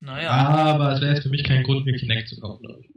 Naja. 0.00 0.30
Aber 0.30 0.92
es 0.92 1.00
wäre 1.00 1.14
jetzt 1.14 1.22
für 1.22 1.30
mich 1.30 1.44
kein 1.44 1.62
Grund, 1.62 1.86
mir 1.86 1.96
Kinect 1.96 2.28
zu 2.28 2.40
kaufen, 2.40 2.62
glaube 2.62 2.80
ich. 2.82 2.90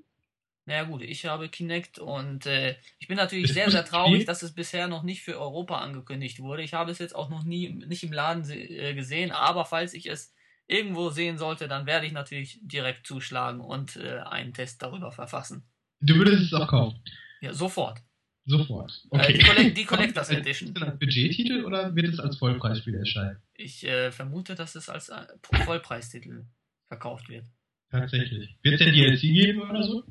Naja 0.66 0.84
gut, 0.84 1.02
ich 1.02 1.26
habe 1.26 1.50
Kinect 1.50 1.98
und 1.98 2.46
äh, 2.46 2.76
ich 3.00 3.08
bin 3.08 3.18
natürlich 3.18 3.46
ist 3.46 3.56
sehr, 3.56 3.72
sehr 3.72 3.86
traurig, 3.86 4.26
dass 4.26 4.44
es 4.44 4.54
bisher 4.54 4.88
noch 4.88 5.02
nicht 5.02 5.24
für 5.24 5.40
Europa 5.40 5.80
angekündigt 5.80 6.42
wurde. 6.42 6.62
Ich 6.62 6.76
habe 6.76 6.92
es 6.92 7.00
jetzt 7.00 7.16
auch 7.16 7.30
noch 7.30 7.44
nie 7.44 7.70
nicht 7.70 8.04
im 8.04 8.14
Laden 8.14 8.48
äh, 8.52 8.94
gesehen, 8.94 9.32
aber 9.32 9.66
falls 9.66 9.96
ich 9.96 10.06
es 10.06 10.32
irgendwo 10.68 11.10
sehen 11.10 11.40
sollte, 11.40 11.68
dann 11.68 11.88
werde 11.88 12.06
ich 12.06 12.12
natürlich 12.12 12.60
direkt 12.62 13.08
zuschlagen 13.08 13.62
und 13.62 13.96
äh, 13.96 14.20
einen 14.20 14.54
Test 14.54 14.84
darüber 14.84 15.12
verfassen. 15.12 15.64
Du 16.02 16.14
würdest 16.16 16.44
es 16.44 16.54
auch 16.54 16.68
kaufen? 16.68 17.02
Ja, 17.42 17.52
sofort. 17.52 18.04
Sofort. 18.46 18.92
Äh, 19.12 19.16
okay. 19.18 19.34
Äh, 19.34 19.38
die, 19.38 19.44
Collect 19.44 19.78
die 19.78 19.86
Collectors 19.86 20.30
Edition. 20.30 20.70
Ist 20.70 20.78
das 20.78 20.90
ein 20.90 21.00
Budgettitel 21.00 21.66
oder 21.66 21.96
wird 21.96 22.14
es 22.14 22.20
als 22.20 22.38
Vollpreisspiel 22.38 22.94
erscheinen? 22.94 23.38
Ich 23.56 23.84
äh, 23.86 24.12
vermute, 24.12 24.54
dass 24.54 24.76
es 24.76 24.88
als 24.88 25.10
äh, 25.10 25.26
Vollpreistitel 25.66 26.46
verkauft 26.90 27.30
wird. 27.30 27.46
Tatsächlich. 27.90 28.58
Wird 28.62 28.76
es 28.76 28.86
denn 28.86 28.94
DLC 28.94 29.22
geben 29.22 29.62
oder 29.62 29.84
so? 29.84 30.04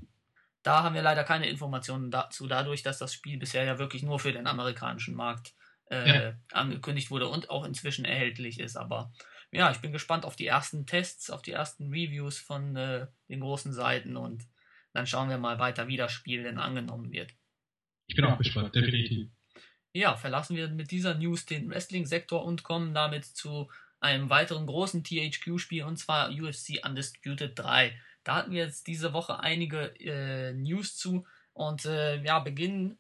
Da 0.63 0.83
haben 0.83 0.95
wir 0.95 1.03
leider 1.03 1.25
keine 1.25 1.49
Informationen 1.49 2.11
dazu, 2.11 2.47
dadurch, 2.47 2.83
dass 2.83 2.99
das 2.99 3.13
Spiel 3.13 3.39
bisher 3.39 3.65
ja 3.65 3.79
wirklich 3.79 4.03
nur 4.03 4.19
für 4.19 4.33
den 4.33 4.47
amerikanischen 4.47 5.15
Markt 5.15 5.55
äh, 5.91 6.09
ja. 6.09 6.35
angekündigt 6.53 7.11
wurde 7.11 7.29
und 7.29 7.51
auch 7.51 7.65
inzwischen 7.65 8.05
erhältlich 8.05 8.59
ist. 8.59 8.77
Aber 8.77 9.13
ja, 9.53 9.71
ich 9.71 9.79
bin 9.79 9.93
gespannt 9.93 10.25
auf 10.25 10.37
die 10.37 10.47
ersten 10.47 10.87
Tests, 10.87 11.31
auf 11.31 11.43
die 11.43 11.53
ersten 11.53 11.91
Reviews 11.91 12.39
von 12.39 12.77
äh, 12.77 13.07
den 13.29 13.41
großen 13.41 13.73
Seiten 13.73 14.17
und 14.17 14.47
dann 14.93 15.07
schauen 15.07 15.29
wir 15.29 15.39
mal 15.39 15.59
weiter, 15.59 15.87
wie 15.87 15.97
das 15.97 16.13
Spiel 16.13 16.43
denn 16.43 16.59
angenommen 16.59 17.13
wird. 17.13 17.33
Ich 18.07 18.17
bin 18.17 18.25
auch 18.25 18.39
gespannt, 18.39 18.75
definitiv. 18.75 19.29
Ja, 19.93 20.17
verlassen 20.17 20.57
wir 20.57 20.69
mit 20.69 20.91
dieser 20.91 21.15
News 21.15 21.47
den 21.47 21.71
Wrestling-Sektor 21.71 22.45
und 22.45 22.63
kommen 22.63 22.95
damit 22.95 23.25
zu 23.25 23.71
einem 24.01 24.31
weiteren 24.31 24.67
großen 24.67 25.05
THQ-Spiel 25.05 25.85
und 25.85 25.97
zwar 25.97 26.31
UFC 26.31 26.85
Undisputed 26.85 27.59
3. 27.59 27.99
Da 28.25 28.37
hatten 28.37 28.53
wir 28.53 28.65
jetzt 28.65 28.87
diese 28.87 29.13
Woche 29.13 29.41
einige 29.41 29.95
äh, 30.01 30.53
News 30.53 30.97
zu 30.97 31.27
und 31.53 31.85
äh, 31.85 32.23
ja, 32.23 32.39
beginnen 32.39 32.99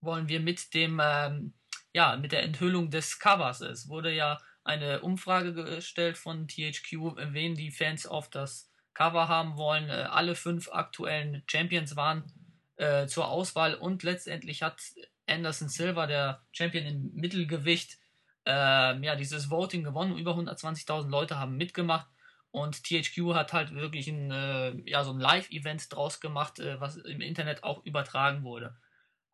wollen 0.00 0.28
wir 0.28 0.40
mit 0.40 0.74
dem 0.74 1.00
ähm, 1.02 1.54
ja, 1.92 2.16
mit 2.16 2.32
der 2.32 2.42
Enthüllung 2.42 2.90
des 2.90 3.18
Covers. 3.18 3.60
Es 3.60 3.88
wurde 3.88 4.12
ja 4.12 4.38
eine 4.64 5.00
Umfrage 5.00 5.52
gestellt 5.52 6.18
von 6.18 6.46
THQ, 6.46 7.16
wen 7.32 7.54
die 7.54 7.70
Fans 7.70 8.06
auf 8.06 8.28
das 8.28 8.70
Cover 8.94 9.28
haben 9.28 9.56
wollen. 9.56 9.88
Äh, 9.88 10.06
alle 10.10 10.34
fünf 10.34 10.70
aktuellen 10.70 11.42
Champions 11.46 11.96
waren 11.96 12.24
äh, 12.76 13.06
zur 13.06 13.28
Auswahl 13.28 13.74
und 13.74 14.02
letztendlich 14.02 14.62
hat 14.62 14.80
Anderson 15.26 15.68
Silva, 15.68 16.06
der 16.06 16.42
Champion 16.52 16.84
im 16.84 17.14
Mittelgewicht, 17.14 17.98
äh, 18.48 18.98
ja, 19.04 19.14
dieses 19.14 19.50
Voting 19.50 19.84
gewonnen. 19.84 20.16
Über 20.16 20.32
120.000 20.32 21.08
Leute 21.08 21.38
haben 21.38 21.56
mitgemacht 21.56 22.08
und 22.50 22.82
THQ 22.82 23.34
hat 23.34 23.52
halt 23.52 23.74
wirklich 23.74 24.08
ein, 24.08 24.30
äh, 24.30 24.72
ja, 24.90 25.04
so 25.04 25.12
ein 25.12 25.20
Live-Event 25.20 25.92
draus 25.92 26.20
gemacht, 26.20 26.58
äh, 26.58 26.80
was 26.80 26.96
im 26.96 27.20
Internet 27.20 27.62
auch 27.62 27.84
übertragen 27.84 28.42
wurde. 28.42 28.76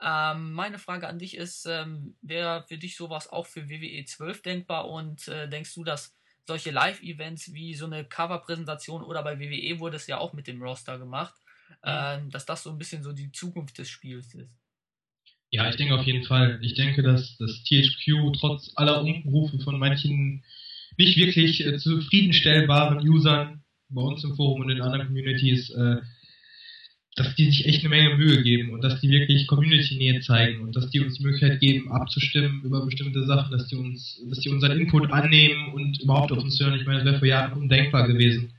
Ähm, 0.02 0.52
meine 0.52 0.80
Frage 0.80 1.06
an 1.06 1.21
dich 1.21 1.37
ist, 1.37 1.64
ähm, 1.66 2.16
wäre 2.21 2.64
für 2.66 2.76
dich 2.76 2.97
sowas 2.97 3.28
auch 3.30 3.47
für 3.47 3.71
WWE 3.71 4.04
12 4.04 4.43
denkbar 4.43 4.89
und 4.89 5.28
äh, 5.28 5.49
denkst 5.49 5.73
du, 5.75 5.84
dass 5.84 6.17
solche 6.45 6.73
Live-Events 6.73 7.54
wie 7.54 7.75
so 7.75 7.86
eine 7.86 8.04
Cover-Präsentation 8.04 9.04
oder 9.04 9.23
bei 9.23 9.39
WWE 9.39 9.78
wurde 9.78 9.97
es 9.97 10.08
ja 10.08 10.19
auch 10.19 10.32
mit 10.32 10.49
dem 10.49 10.60
Roster 10.60 10.99
gemacht, 10.99 11.34
mhm. 11.82 12.28
dass 12.28 12.45
das 12.45 12.65
so 12.65 12.71
ein 12.71 12.76
bisschen 12.76 13.02
so 13.02 13.12
die 13.12 13.32
Zukunft 13.32 13.78
des 13.78 13.89
Spiels 13.89 14.34
ist? 14.34 14.64
Ja, 15.54 15.71
ich 15.71 15.76
denke 15.76 15.95
auf 15.95 16.04
jeden 16.04 16.25
Fall. 16.25 16.58
Ich 16.62 16.75
denke, 16.75 17.04
dass 17.04 17.36
das 17.38 17.62
THQ 17.62 18.32
trotz 18.40 18.73
aller 18.75 19.00
Umrufe 19.02 19.60
von 19.60 19.78
manchen 19.78 20.43
nicht 20.99 21.17
wirklich 21.17 21.64
äh, 21.64 21.76
zufriedenstellbaren 21.78 23.08
Usern 23.08 23.62
bei 23.88 24.02
uns 24.02 24.25
im 24.25 24.34
Forum 24.34 24.62
und 24.62 24.71
in 24.71 24.80
anderen 24.80 25.06
Communities, 25.06 25.71
äh, 25.71 25.99
dass 27.14 27.36
die 27.36 27.45
sich 27.45 27.67
echt 27.67 27.82
eine 27.82 27.90
Menge 27.90 28.17
Mühe 28.17 28.43
geben 28.43 28.73
und 28.73 28.82
dass 28.82 29.00
die 29.00 29.08
wirklich 29.10 29.47
Community-Nähe 29.47 30.23
zeigen 30.23 30.62
und 30.62 30.75
dass 30.75 30.90
die 30.90 30.99
uns 30.99 31.19
die 31.19 31.23
Möglichkeit 31.23 31.60
geben, 31.60 31.93
abzustimmen 31.93 32.62
über 32.64 32.84
bestimmte 32.84 33.25
Sachen, 33.25 33.56
dass 33.56 33.69
die 33.69 33.76
uns, 33.76 34.21
dass 34.28 34.40
die 34.40 34.49
unseren 34.49 34.76
Input 34.80 35.12
annehmen 35.12 35.73
und 35.73 36.02
überhaupt 36.02 36.32
auf 36.32 36.43
uns 36.43 36.58
hören. 36.58 36.75
Ich 36.75 36.84
meine, 36.84 36.99
das 36.99 37.06
wäre 37.06 37.19
vor 37.21 37.28
Jahren 37.28 37.52
undenkbar 37.52 38.08
gewesen. 38.08 38.54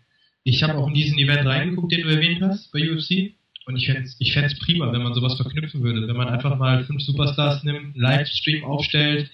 Ich 0.45 0.63
habe 0.63 0.75
auch 0.75 0.87
in 0.87 0.93
diesen 0.93 1.19
Event 1.19 1.45
reingeguckt, 1.45 1.91
den 1.91 2.03
du 2.03 2.09
erwähnt 2.15 2.41
hast, 2.41 2.71
bei 2.71 2.89
UFC. 2.89 3.33
Und 3.65 3.77
ich 3.77 3.87
fände 3.87 4.09
ich 4.19 4.33
fänd's 4.33 4.59
prima, 4.59 4.91
wenn 4.91 5.01
man 5.01 5.13
sowas 5.13 5.35
verknüpfen 5.35 5.81
würde. 5.81 6.07
Wenn 6.07 6.15
man 6.15 6.27
einfach 6.27 6.57
mal 6.57 6.83
fünf 6.83 7.01
Superstars 7.01 7.63
nimmt, 7.63 7.97
Livestream 7.97 8.63
aufstellt, 8.63 9.31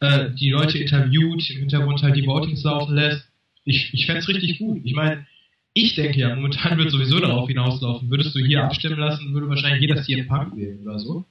äh, 0.00 0.30
die 0.30 0.50
Leute 0.50 0.78
interviewt, 0.78 1.50
im 1.50 1.58
Hintergrund 1.58 2.02
halt 2.02 2.16
die 2.16 2.26
Votings 2.26 2.62
laufen 2.64 2.94
lässt. 2.94 3.28
Ich, 3.64 3.92
ich 3.92 4.06
fände 4.06 4.26
richtig 4.26 4.58
gut. 4.58 4.80
Ich 4.84 4.94
meine, 4.94 5.26
ich 5.74 5.94
denke 5.94 6.18
ja, 6.18 6.34
momentan 6.34 6.78
wird 6.78 6.90
sowieso 6.90 7.20
darauf 7.20 7.48
hinauslaufen. 7.48 8.10
Würdest 8.10 8.34
du 8.34 8.40
hier 8.40 8.64
abstimmen 8.64 8.98
lassen, 8.98 9.34
würde 9.34 9.48
wahrscheinlich 9.48 9.82
jeder 9.82 10.02
CM 10.02 10.26
Punk 10.26 10.56
wählen 10.56 10.80
oder 10.80 10.98
so. 10.98 11.26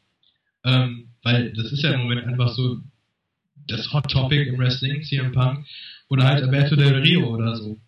Ähm, 0.63 1.09
weil 1.23 1.51
das 1.53 1.71
ist 1.71 1.81
ja 1.81 1.93
im 1.93 2.01
Moment 2.01 2.25
einfach 2.25 2.49
so 2.49 2.77
das 3.67 3.91
Hot 3.91 4.11
Topic 4.11 4.43
im 4.47 4.59
Wrestling, 4.59 5.01
CM 5.01 5.31
Punk. 5.31 5.65
Oder 6.09 6.25
halt 6.25 6.43
Alberto 6.43 6.75
Del 6.75 6.95
Rio 6.97 7.33
oder 7.33 7.55
so. 7.55 7.79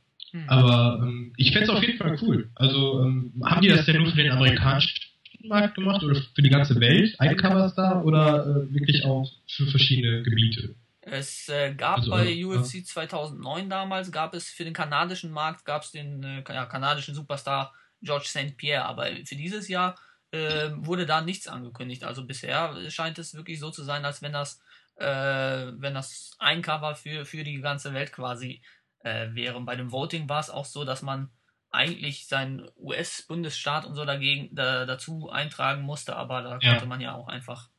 Hm. 0.43 0.50
Aber 0.50 1.00
ähm, 1.04 1.34
ich 1.38 1.52
fände 1.52 1.65
es 1.65 1.69
auf 1.69 1.84
jeden 1.84 1.97
Fall 1.97 2.17
cool. 2.21 2.50
Also 2.56 3.04
ähm, 3.04 3.34
haben 3.43 3.62
die 3.62 3.69
das 3.69 3.86
denn 3.86 4.02
nur 4.02 4.12
für 4.12 4.23
den 4.23 4.32
amerikanischen 4.32 5.00
Markt 5.43 5.76
gemacht 5.76 6.04
oder 6.04 6.15
für 6.15 6.41
die 6.41 6.50
ganze 6.50 6.80
Welt? 6.80 7.15
Ein 7.19 7.38
Covers 7.38 7.76
da 7.76 8.02
oder 8.02 8.45
äh, 8.45 8.73
wirklich 8.73 9.04
auch 9.06 9.30
für 9.47 9.67
verschiedene 9.67 10.23
Gebiete? 10.23 10.76
Es 11.02 11.47
äh, 11.47 11.73
gab 11.73 12.00
also, 12.00 12.12
bei 12.12 12.45
UFC 12.45 12.76
ja. 12.76 12.84
2009 12.84 13.69
damals, 13.69 14.12
gab 14.12 14.34
es 14.34 14.50
für 14.50 14.65
den 14.65 14.73
kanadischen 14.73 15.32
Markt, 15.32 15.63
gab 15.63 15.84
es 15.84 15.91
den 15.91 16.23
äh, 16.23 16.43
ja, 16.50 16.65
kanadischen 16.65 17.15
Superstar 17.15 17.73
George 18.02 18.26
St. 18.28 18.58
Pierre, 18.58 18.86
aber 18.86 19.08
für 19.26 19.36
dieses 19.36 19.69
Jahr 19.69 19.95
äh, 20.32 20.69
wurde 20.76 21.06
da 21.06 21.21
nichts 21.21 21.47
angekündigt. 21.47 22.04
Also 22.04 22.26
bisher 22.26 22.76
scheint 22.89 23.17
es 23.19 23.34
wirklich 23.34 23.60
so 23.60 23.71
zu 23.71 23.84
sein, 23.84 24.04
als 24.04 24.21
wenn 24.21 24.34
das, 24.34 24.60
äh, 24.97 25.06
wenn 25.06 25.93
das 25.93 26.36
ein 26.39 26.62
Cover 26.62 26.95
für, 26.95 27.26
für 27.26 27.43
die 27.43 27.62
ganze 27.62 27.93
Welt 27.93 28.12
quasi 28.12 28.62
äh, 29.08 29.36
wäre. 29.36 29.56
Und 29.56 29.65
bei 29.65 29.76
dem 29.76 29.91
Voting 29.91 30.30
war 30.30 30.39
es 30.39 30.50
auch 30.50 30.65
so, 30.65 30.84
dass 30.84 31.02
man 31.02 31.30
eigentlich 31.72 32.28
seinen 32.28 32.67
US-Bundesstaat 32.78 33.86
und 33.86 33.96
so 33.96 34.06
dagegen 34.06 34.50
da, 34.54 34.86
dazu 34.86 35.30
eintragen 35.30 35.84
musste, 35.84 36.15
aber 36.15 36.41
da 36.41 36.60
ja. 36.62 36.72
konnte 36.72 36.86
man 36.86 37.02
ja 37.02 37.13
auch 37.13 37.28
einfach 37.28 37.70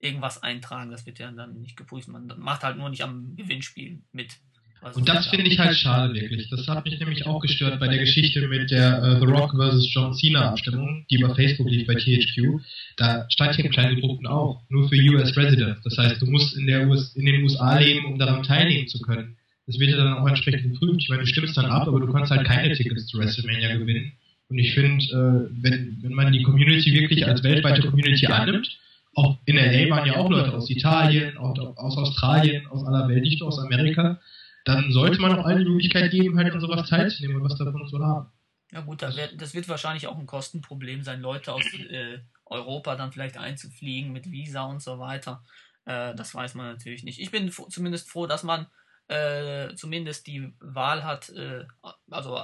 irgendwas 0.00 0.42
eintragen. 0.42 0.90
Das 0.90 1.06
wird 1.06 1.18
ja 1.18 1.30
dann 1.30 1.60
nicht 1.60 1.76
geprüft. 1.76 2.08
Man 2.08 2.32
macht 2.38 2.62
halt 2.62 2.76
nur 2.76 2.90
nicht 2.90 3.02
am 3.02 3.34
Gewinnspiel 3.36 4.02
mit. 4.12 4.36
Also 4.82 5.00
und 5.00 5.08
das 5.08 5.26
finde 5.28 5.46
ich 5.46 5.58
halt 5.58 5.76
schade, 5.76 6.14
wirklich. 6.14 6.50
Das 6.50 6.68
hat 6.68 6.84
mich 6.84 6.98
nämlich 7.00 7.26
auch 7.26 7.40
gestört 7.40 7.80
bei 7.80 7.88
der 7.88 7.98
Geschichte 7.98 8.46
mit 8.46 8.70
der 8.70 9.02
uh, 9.02 9.18
The 9.18 9.32
Rock 9.32 9.52
vs. 9.52 9.92
John 9.92 10.12
Cena 10.12 10.50
Abstimmung, 10.50 11.06
die 11.10 11.16
über 11.16 11.34
Facebook 11.34 11.68
lief 11.70 11.86
bei 11.86 11.94
THQ. 11.94 12.60
Da 12.96 13.26
stand 13.30 13.56
hier 13.56 13.64
im 13.64 13.70
kleinen 13.70 13.96
gedruckten 13.96 14.26
auch, 14.26 14.62
nur 14.68 14.88
für 14.88 14.96
US 14.96 15.34
Residents. 15.36 15.82
Das 15.82 15.96
heißt, 15.96 16.20
du 16.20 16.26
musst 16.26 16.56
in, 16.56 16.66
der 16.66 16.86
US, 16.86 17.16
in 17.16 17.24
den 17.24 17.42
USA 17.42 17.78
leben, 17.78 18.04
um 18.04 18.18
daran 18.18 18.42
teilnehmen 18.42 18.86
zu 18.86 19.00
können. 19.00 19.38
Das 19.66 19.78
wird 19.78 19.90
ja 19.90 19.96
dann 19.96 20.14
auch 20.14 20.28
entsprechend 20.28 20.72
geprüft. 20.72 21.00
Ich 21.02 21.08
meine, 21.08 21.22
du 21.22 21.26
stimmst 21.26 21.56
dann 21.56 21.66
ab, 21.66 21.88
aber 21.88 22.00
du 22.00 22.12
kannst 22.12 22.30
halt 22.30 22.46
keine 22.46 22.74
Tickets 22.74 23.06
zu 23.06 23.18
WrestleMania 23.18 23.76
gewinnen. 23.76 24.12
Und 24.48 24.58
ich 24.58 24.74
finde, 24.74 25.04
äh, 25.04 25.62
wenn, 25.62 25.98
wenn 26.02 26.12
man 26.12 26.32
die 26.32 26.42
Community 26.42 26.92
wirklich 26.92 27.26
als 27.26 27.42
weltweite 27.42 27.82
Community 27.82 28.26
annimmt, 28.26 28.78
auch 29.14 29.38
in 29.46 29.56
LA 29.56 29.90
waren 29.90 30.06
ja 30.06 30.16
auch 30.16 30.30
Leute 30.30 30.52
aus 30.52 30.70
Italien, 30.70 31.36
aus 31.38 31.96
Australien, 31.96 32.66
aus 32.66 32.84
aller 32.84 33.08
Welt, 33.08 33.22
nicht 33.22 33.40
nur 33.40 33.48
aus 33.48 33.58
Amerika, 33.58 34.20
dann 34.66 34.92
sollte 34.92 35.20
man 35.20 35.38
auch 35.38 35.48
die 35.48 35.64
Möglichkeit 35.64 36.10
geben, 36.10 36.36
halt 36.36 36.52
an 36.52 36.60
sowas 36.60 36.88
teilzunehmen 36.88 37.40
und 37.40 37.48
was 37.48 37.58
davon 37.58 37.88
zu 37.88 37.98
haben. 37.98 38.26
Ja 38.72 38.80
gut, 38.80 39.00
das 39.00 39.16
wird, 39.16 39.40
das 39.40 39.54
wird 39.54 39.68
wahrscheinlich 39.68 40.06
auch 40.06 40.18
ein 40.18 40.26
Kostenproblem 40.26 41.02
sein, 41.02 41.20
Leute 41.20 41.52
aus 41.52 41.64
äh, 41.88 42.18
Europa 42.44 42.96
dann 42.96 43.12
vielleicht 43.12 43.38
einzufliegen 43.38 44.12
mit 44.12 44.30
Visa 44.30 44.64
und 44.64 44.82
so 44.82 44.98
weiter. 44.98 45.44
Äh, 45.86 46.14
das 46.14 46.34
weiß 46.34 46.54
man 46.54 46.66
natürlich 46.66 47.04
nicht. 47.04 47.20
Ich 47.20 47.30
bin 47.30 47.50
zumindest 47.50 48.10
froh, 48.10 48.26
dass 48.26 48.42
man 48.42 48.66
äh, 49.08 49.74
zumindest 49.74 50.26
die 50.26 50.52
Wahl 50.60 51.04
hat, 51.04 51.28
äh, 51.30 51.64
also 52.10 52.38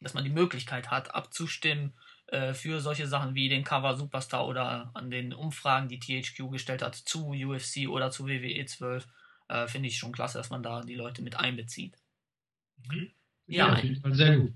dass 0.00 0.14
man 0.14 0.24
die 0.24 0.30
Möglichkeit 0.30 0.90
hat, 0.90 1.14
abzustimmen 1.14 1.94
äh, 2.26 2.52
für 2.52 2.80
solche 2.80 3.06
Sachen 3.06 3.34
wie 3.34 3.48
den 3.48 3.64
Cover 3.64 3.96
Superstar 3.96 4.46
oder 4.46 4.90
an 4.94 5.10
den 5.10 5.32
Umfragen, 5.32 5.88
die 5.88 5.98
THQ 5.98 6.50
gestellt 6.50 6.82
hat 6.82 6.94
zu 6.94 7.30
UFC 7.30 7.88
oder 7.88 8.10
zu 8.10 8.26
WWE 8.26 8.64
12. 8.64 9.06
Äh, 9.48 9.66
finde 9.66 9.88
ich 9.88 9.98
schon 9.98 10.12
klasse, 10.12 10.38
dass 10.38 10.50
man 10.50 10.62
da 10.62 10.82
die 10.82 10.94
Leute 10.94 11.22
mit 11.22 11.36
einbezieht. 11.36 11.96
Mhm. 12.88 13.10
Ja, 13.46 13.78
ja 13.78 14.14
sehr 14.14 14.38
gut. 14.38 14.52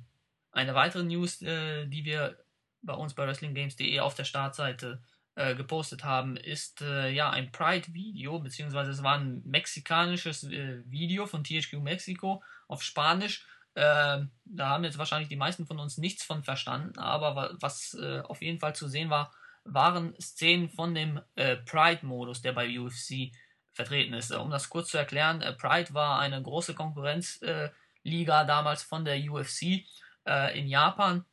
Eine 0.51 0.75
weitere 0.75 1.05
News, 1.05 1.43
äh, 1.43 1.87
die 1.87 2.05
wir 2.05 2.39
bei 2.83 2.95
uns 2.95 3.15
bei 3.15 3.27
WrestlingGames.de 3.27 4.01
auf 4.01 4.15
der 4.15 4.25
Startseite 4.25 5.03
äh, 5.03 5.18
gepostet 5.55 6.03
haben, 6.05 6.37
ist 6.37 6.83
äh, 6.83 7.11
ja 7.11 7.31
ein 7.31 7.53
Pride-Video, 7.53 8.41
beziehungsweise 8.41 8.91
es 8.91 9.03
war 9.03 9.19
ein 9.19 9.43
mexikanisches 9.45 10.45
äh, 10.45 10.83
Video 10.91 11.27
von 11.27 11.45
THQ 11.45 11.75
Mexiko 11.81 12.43
auf 12.67 12.83
Spanisch, 12.83 13.47
Äh, 13.75 14.27
da 14.45 14.69
haben 14.71 14.83
jetzt 14.83 14.99
wahrscheinlich 14.99 15.29
die 15.29 15.37
meisten 15.37 15.65
von 15.65 15.79
uns 15.79 15.99
nichts 15.99 16.25
von 16.25 16.43
verstanden, 16.43 16.99
aber 16.99 17.57
was 17.61 17.95
äh, 17.95 18.21
auf 18.23 18.43
jeden 18.43 18.59
Fall 18.59 18.75
zu 18.75 18.89
sehen 18.89 19.09
war, 19.09 19.31
waren 19.63 20.15
Szenen 20.21 20.69
von 20.69 20.95
dem 20.95 21.21
äh, 21.37 21.57
Pride-Modus, 21.57 22.43
der 22.43 22.55
bei 22.55 22.77
UFC 22.77 23.31
vertreten 23.73 24.15
ist. 24.15 24.33
Um 24.33 24.51
das 24.51 24.69
kurz 24.69 24.89
zu 24.91 24.99
erklären, 24.99 25.43
äh, 25.43 25.53
Pride 25.53 25.95
war 25.95 26.19
eine 26.19 26.43
große 26.43 26.75
Konkurrenzliga 26.75 28.45
damals 28.45 28.83
von 28.83 29.05
der 29.05 29.19
UFC 29.31 29.85
äh, 30.27 30.59
in 30.59 30.67
Japan, 30.67 31.25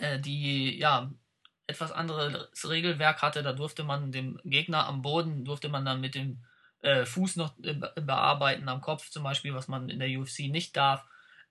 äh, 0.00 0.18
die 0.18 0.76
ja 0.78 1.08
etwas 1.66 1.92
anderes 1.92 2.68
Regelwerk 2.68 3.22
hatte. 3.22 3.42
Da 3.42 3.52
durfte 3.52 3.84
man 3.84 4.12
dem 4.12 4.40
Gegner 4.44 4.86
am 4.86 5.02
Boden, 5.02 5.44
durfte 5.44 5.68
man 5.68 5.84
dann 5.84 6.00
mit 6.00 6.14
dem 6.14 6.44
äh, 6.80 7.04
Fuß 7.04 7.36
noch 7.36 7.54
äh, 7.62 7.74
bearbeiten, 8.00 8.68
am 8.68 8.80
Kopf 8.80 9.10
zum 9.10 9.22
Beispiel, 9.22 9.54
was 9.54 9.68
man 9.68 9.88
in 9.88 9.98
der 9.98 10.08
UFC 10.18 10.40
nicht 10.48 10.76
darf. 10.76 11.04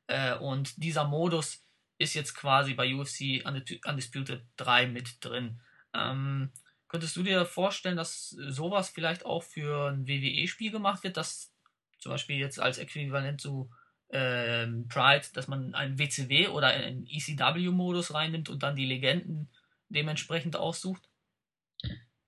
Äh, 0.07 0.35
und 0.35 0.81
dieser 0.81 1.05
Modus 1.05 1.65
ist 1.97 2.13
jetzt 2.13 2.35
quasi 2.35 2.73
bei 2.73 2.93
UFC 2.93 3.43
Undisputed 3.45 4.43
3 4.57 4.87
mit 4.87 5.23
drin. 5.23 5.61
Ähm, 5.93 6.51
könntest 6.87 7.15
du 7.15 7.23
dir 7.23 7.45
vorstellen, 7.45 7.97
dass 7.97 8.29
sowas 8.29 8.89
vielleicht 8.89 9.25
auch 9.25 9.43
für 9.43 9.89
ein 9.91 10.07
WWE-Spiel 10.07 10.71
gemacht 10.71 11.03
wird, 11.03 11.17
dass 11.17 11.53
zum 11.99 12.11
Beispiel 12.11 12.37
jetzt 12.37 12.59
als 12.59 12.77
Äquivalent 12.77 13.41
zu 13.41 13.69
ähm, 14.09 14.87
Pride, 14.87 15.25
dass 15.33 15.47
man 15.47 15.73
einen 15.73 15.97
WCW 15.97 16.49
oder 16.49 16.67
einen 16.67 17.07
ECW-Modus 17.07 18.13
reinnimmt 18.13 18.49
und 18.49 18.61
dann 18.61 18.75
die 18.75 18.85
Legenden 18.85 19.49
dementsprechend 19.95 20.55
aussucht? 20.55 21.03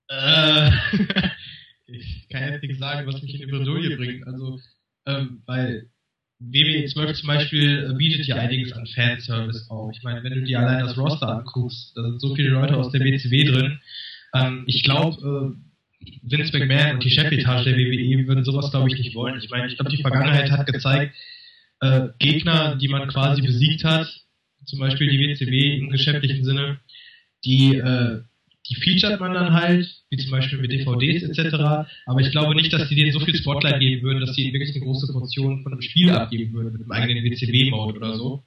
Äh, 0.08 0.70
ich 1.86 2.28
kann 2.30 2.52
jetzt 2.52 2.62
nichts 2.62 2.78
sagen, 2.78 3.06
was 3.06 3.22
mich 3.22 3.34
in 3.34 3.40
die 3.40 3.46
Bredouille 3.46 3.96
bringt. 3.96 4.26
Also, 4.26 4.60
ähm, 5.06 5.42
weil 5.46 5.90
WWE 6.40 6.86
12 6.86 7.18
zum 7.18 7.26
Beispiel 7.26 7.90
äh, 7.90 7.94
bietet 7.94 8.26
ja 8.26 8.36
einiges 8.36 8.72
an 8.72 8.86
Fanservice 8.86 9.70
auch. 9.70 9.90
Ich 9.92 10.02
meine, 10.02 10.22
wenn 10.22 10.34
du 10.34 10.42
dir 10.42 10.60
allein 10.60 10.86
das 10.86 10.96
Roster 10.96 11.28
anguckst, 11.28 11.96
da 11.96 12.02
sind 12.02 12.20
so 12.20 12.34
viele 12.34 12.50
Leute 12.50 12.76
aus 12.76 12.92
der 12.92 13.00
WCW 13.00 13.44
drin. 13.44 13.80
Ähm, 14.34 14.64
ich 14.66 14.82
glaube, 14.82 15.56
äh, 15.60 15.68
Vince 16.22 16.56
McMahon 16.56 16.94
und 16.94 17.04
die 17.04 17.10
Chefetage 17.10 17.64
der 17.64 17.76
WWE 17.76 18.26
würden 18.28 18.44
sowas, 18.44 18.70
glaube 18.70 18.88
ich, 18.88 18.98
nicht 18.98 19.14
wollen. 19.14 19.40
Ich 19.42 19.50
meine, 19.50 19.66
ich 19.66 19.76
glaube, 19.76 19.90
die 19.90 20.00
Vergangenheit 20.00 20.50
hat 20.50 20.66
gezeigt, 20.66 21.16
äh, 21.80 22.08
Gegner, 22.18 22.76
die 22.76 22.88
man 22.88 23.08
quasi 23.08 23.42
besiegt 23.42 23.84
hat, 23.84 24.08
zum 24.64 24.78
Beispiel 24.78 25.08
die 25.08 25.18
WCW 25.18 25.78
im 25.78 25.90
geschäftlichen 25.90 26.44
Sinne, 26.44 26.78
die, 27.44 27.76
äh, 27.76 28.20
die 28.68 28.74
featuret 28.74 29.20
man 29.20 29.34
dann 29.34 29.52
halt, 29.52 29.88
wie 30.10 30.16
zum 30.16 30.30
Beispiel 30.30 30.58
mit 30.58 30.72
DVDs 30.72 31.22
etc. 31.22 31.54
Aber 32.06 32.20
ich 32.20 32.30
glaube 32.30 32.54
nicht, 32.54 32.72
dass 32.72 32.88
die 32.88 32.94
denen 32.94 33.12
so 33.12 33.20
viel 33.20 33.36
Spotlight 33.36 33.80
geben 33.80 34.02
würden, 34.02 34.20
dass 34.20 34.34
die 34.34 34.52
wirklich 34.52 34.74
eine 34.74 34.84
große 34.84 35.12
Portion 35.12 35.62
von 35.62 35.72
einem 35.72 35.82
Spiel 35.82 36.10
abgeben 36.10 36.52
würden 36.52 36.72
mit 36.72 36.82
einem 36.82 36.92
eigenen 36.92 37.24
WCW-Mode 37.24 37.96
oder 37.96 38.16
so. 38.16 38.44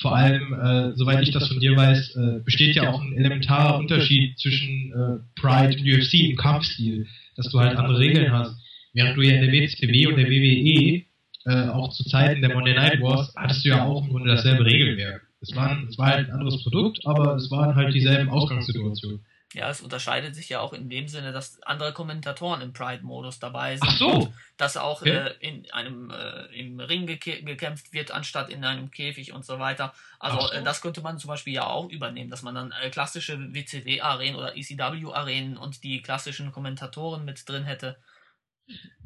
Vor 0.00 0.16
allem, 0.16 0.52
äh, 0.52 0.96
soweit 0.96 1.22
ich 1.22 1.30
das 1.30 1.48
von 1.48 1.60
dir 1.60 1.76
weiß, 1.76 2.16
äh, 2.16 2.40
besteht 2.44 2.74
ja 2.74 2.90
auch 2.90 3.00
ein 3.00 3.16
elementarer 3.16 3.78
Unterschied 3.78 4.38
zwischen 4.38 4.92
äh, 4.92 5.40
Pride 5.40 5.78
und 5.78 5.86
UFC 5.86 6.30
im 6.30 6.36
Kampfstil, 6.36 7.06
dass 7.36 7.48
du 7.50 7.60
halt 7.60 7.76
andere 7.76 7.98
Regeln 7.98 8.32
hast. 8.32 8.56
Während 8.94 9.16
du 9.16 9.22
ja 9.22 9.34
in 9.34 9.42
der 9.42 9.52
WCW 9.52 10.06
und 10.08 10.16
der 10.16 10.28
WWE 10.28 11.02
äh, 11.44 11.68
auch 11.68 11.90
zu 11.90 12.04
Zeiten 12.04 12.42
der 12.42 12.54
Monday 12.54 12.74
Night 12.74 13.00
Wars 13.00 13.32
hattest 13.36 13.64
du 13.64 13.70
ja 13.70 13.84
auch 13.84 14.04
im 14.04 14.10
Grunde 14.10 14.34
dasselbe 14.34 14.64
Regelwerk. 14.64 15.22
Es, 15.42 15.54
waren, 15.56 15.88
es 15.88 15.98
war 15.98 16.06
halt 16.06 16.28
ein 16.28 16.34
anderes 16.34 16.62
Produkt, 16.62 17.04
aber 17.04 17.34
es 17.34 17.50
waren 17.50 17.74
halt 17.74 17.94
dieselben 17.94 18.30
Ausgangssituationen. 18.30 19.20
Ja, 19.54 19.68
es 19.68 19.82
unterscheidet 19.82 20.34
sich 20.34 20.48
ja 20.48 20.60
auch 20.60 20.72
in 20.72 20.88
dem 20.88 21.08
Sinne, 21.08 21.32
dass 21.32 21.62
andere 21.62 21.92
Kommentatoren 21.92 22.62
im 22.62 22.72
Pride-Modus 22.72 23.38
dabei 23.38 23.76
sind. 23.76 23.88
Ach 23.88 23.98
so. 23.98 24.32
dass 24.56 24.76
auch 24.76 25.02
okay. 25.02 25.10
äh, 25.10 25.34
in 25.40 25.70
einem 25.72 26.10
äh, 26.10 26.44
im 26.58 26.80
Ring 26.80 27.06
gek 27.06 27.44
gekämpft 27.44 27.92
wird, 27.92 28.12
anstatt 28.12 28.48
in 28.48 28.64
einem 28.64 28.90
Käfig 28.90 29.32
und 29.32 29.44
so 29.44 29.58
weiter. 29.58 29.92
Also 30.18 30.40
so. 30.40 30.52
äh, 30.52 30.62
das 30.62 30.80
könnte 30.80 31.02
man 31.02 31.18
zum 31.18 31.28
Beispiel 31.28 31.52
ja 31.52 31.66
auch 31.66 31.90
übernehmen, 31.90 32.30
dass 32.30 32.42
man 32.42 32.54
dann 32.54 32.72
äh, 32.82 32.88
klassische 32.88 33.52
WCW-Arenen 33.52 34.36
oder 34.36 34.56
ECW-Arenen 34.56 35.58
und 35.58 35.84
die 35.84 36.00
klassischen 36.00 36.52
Kommentatoren 36.52 37.24
mit 37.24 37.46
drin 37.46 37.64
hätte. 37.64 37.96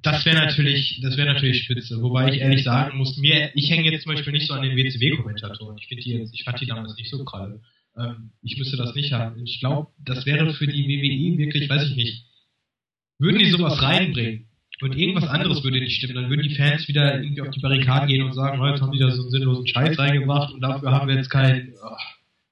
Das 0.02 0.24
wäre 0.24 0.36
natürlich, 0.36 1.00
das 1.02 1.16
wäre 1.16 1.32
natürlich 1.32 1.64
spitze. 1.64 2.00
Wobei 2.00 2.32
ich 2.32 2.40
ehrlich 2.40 2.62
sagen 2.62 2.96
muss, 2.96 3.16
mir, 3.16 3.50
ich 3.54 3.70
hänge 3.70 3.90
jetzt 3.90 4.04
zum 4.04 4.14
Beispiel 4.14 4.32
nicht 4.32 4.46
so 4.46 4.54
an 4.54 4.62
den 4.62 4.76
WCW-Kommentatoren. 4.76 5.78
Ich 5.78 5.88
finde 5.88 6.04
die 6.04 6.12
jetzt, 6.12 6.32
ich 6.32 6.44
fand 6.44 6.60
die 6.60 6.66
damals 6.66 6.96
nicht 6.96 7.10
so 7.10 7.24
gerade. 7.24 7.60
Ähm, 7.96 8.30
ich 8.42 8.56
müsste 8.56 8.76
das 8.76 8.94
nicht 8.94 9.12
haben. 9.12 9.42
Ich 9.44 9.58
glaube, 9.58 9.90
das 9.98 10.26
wäre 10.26 10.52
für 10.54 10.66
die 10.66 10.86
WWE 10.86 11.38
wirklich, 11.38 11.68
weiß 11.68 11.88
ich 11.90 11.96
nicht. 11.96 12.24
Würden 13.18 13.38
die 13.38 13.50
sowas 13.50 13.82
reinbringen 13.82 14.46
und 14.82 14.96
irgendwas 14.96 15.28
anderes 15.28 15.64
würde 15.64 15.80
nicht 15.80 15.96
stimmen, 15.96 16.14
dann 16.14 16.30
würden 16.30 16.46
die 16.46 16.54
Fans 16.54 16.86
wieder 16.86 17.20
irgendwie 17.20 17.40
auf 17.40 17.50
die 17.50 17.60
Barrikaden 17.60 18.08
gehen 18.08 18.22
und 18.22 18.34
sagen, 18.34 18.60
heute 18.60 18.82
haben 18.82 18.92
die 18.92 18.98
da 18.98 19.10
so 19.10 19.22
einen 19.22 19.30
sinnlosen 19.30 19.66
Scheiß 19.66 19.98
reingebracht 19.98 20.52
und 20.52 20.60
dafür 20.60 20.92
haben 20.92 21.08
wir 21.08 21.16
jetzt 21.16 21.30
kein 21.30 21.72
oh, 21.82 21.96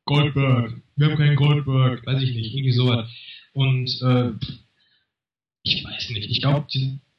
Goldberg. 0.07 0.81
Wir 0.97 1.07
haben 1.09 1.17
keinen 1.17 1.37
Goldberg, 1.37 2.07
weiß 2.07 2.23
ich 2.23 2.35
nicht, 2.35 2.55
irgendwie 2.55 2.73
sowas. 2.73 3.11
Und 3.53 4.01
äh, 4.03 4.33
ich 5.63 5.85
weiß 5.85 6.11
nicht. 6.11 6.31
Ich 6.31 6.41
glaube, 6.41 6.67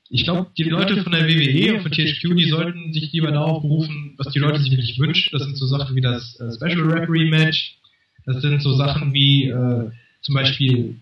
ich 0.10 0.24
glaube, 0.24 0.52
die 0.58 0.64
Leute 0.64 1.02
von 1.02 1.12
der 1.12 1.28
WWE 1.28 1.76
und 1.76 1.82
von 1.82 1.92
THQ, 1.92 2.36
die 2.36 2.50
sollten 2.50 2.94
sich 2.94 3.12
lieber 3.12 3.32
darauf 3.32 3.64
berufen, 3.64 4.14
was 4.18 4.32
die 4.32 4.40
Leute 4.40 4.60
sich 4.60 4.72
wirklich 4.72 5.00
wünschen. 5.00 5.30
Das 5.32 5.44
sind 5.44 5.58
so 5.58 5.66
Sachen 5.66 5.96
wie 5.96 6.02
das 6.02 6.40
äh, 6.40 6.52
Special 6.54 6.92
Referee 6.92 7.30
Match. 7.30 7.78
Das 8.26 8.42
sind 8.42 8.62
so 8.62 8.74
Sachen 8.74 9.14
wie 9.14 9.46
äh, 9.46 9.92
zum 10.22 10.36
Beispiel 10.36 11.00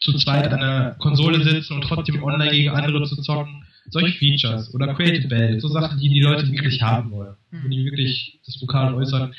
zu 0.00 0.12
zweit 0.14 0.48
an 0.52 0.62
einer 0.62 0.90
Konsole 0.98 1.42
sitzen 1.42 1.74
und 1.74 1.82
trotzdem 1.82 2.22
online 2.22 2.50
gegen 2.50 2.70
andere 2.70 3.04
zu 3.04 3.16
zocken. 3.22 3.64
Solche 3.90 4.18
Features 4.18 4.72
oder 4.74 4.94
Creative 4.94 5.28
Bell, 5.28 5.60
so 5.60 5.68
Sachen, 5.68 6.00
die 6.00 6.08
die 6.08 6.20
Leute 6.20 6.50
wirklich 6.50 6.80
haben 6.82 7.10
wollen. 7.10 7.36
Wenn 7.50 7.70
die 7.70 7.84
wirklich 7.84 8.40
das 8.46 8.60
Vokal 8.60 8.94
äußern. 8.94 9.34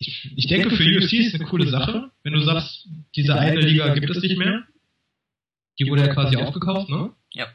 Ich, 0.00 0.30
ich 0.36 0.46
denke, 0.46 0.70
für 0.70 0.84
UFC 0.84 1.14
ist 1.14 1.34
eine 1.34 1.44
coole 1.44 1.68
Sache, 1.68 2.10
wenn 2.22 2.32
du 2.32 2.40
sagst, 2.40 2.88
diese 3.16 3.34
eine 3.36 3.60
Liga 3.60 3.94
gibt 3.94 4.10
es 4.10 4.22
nicht 4.22 4.38
mehr 4.38 4.64
die 5.78 5.88
wurde 5.88 6.06
ja 6.06 6.14
quasi 6.14 6.36
aufgekauft, 6.36 6.88
ne? 6.88 7.10
Ja. 7.32 7.46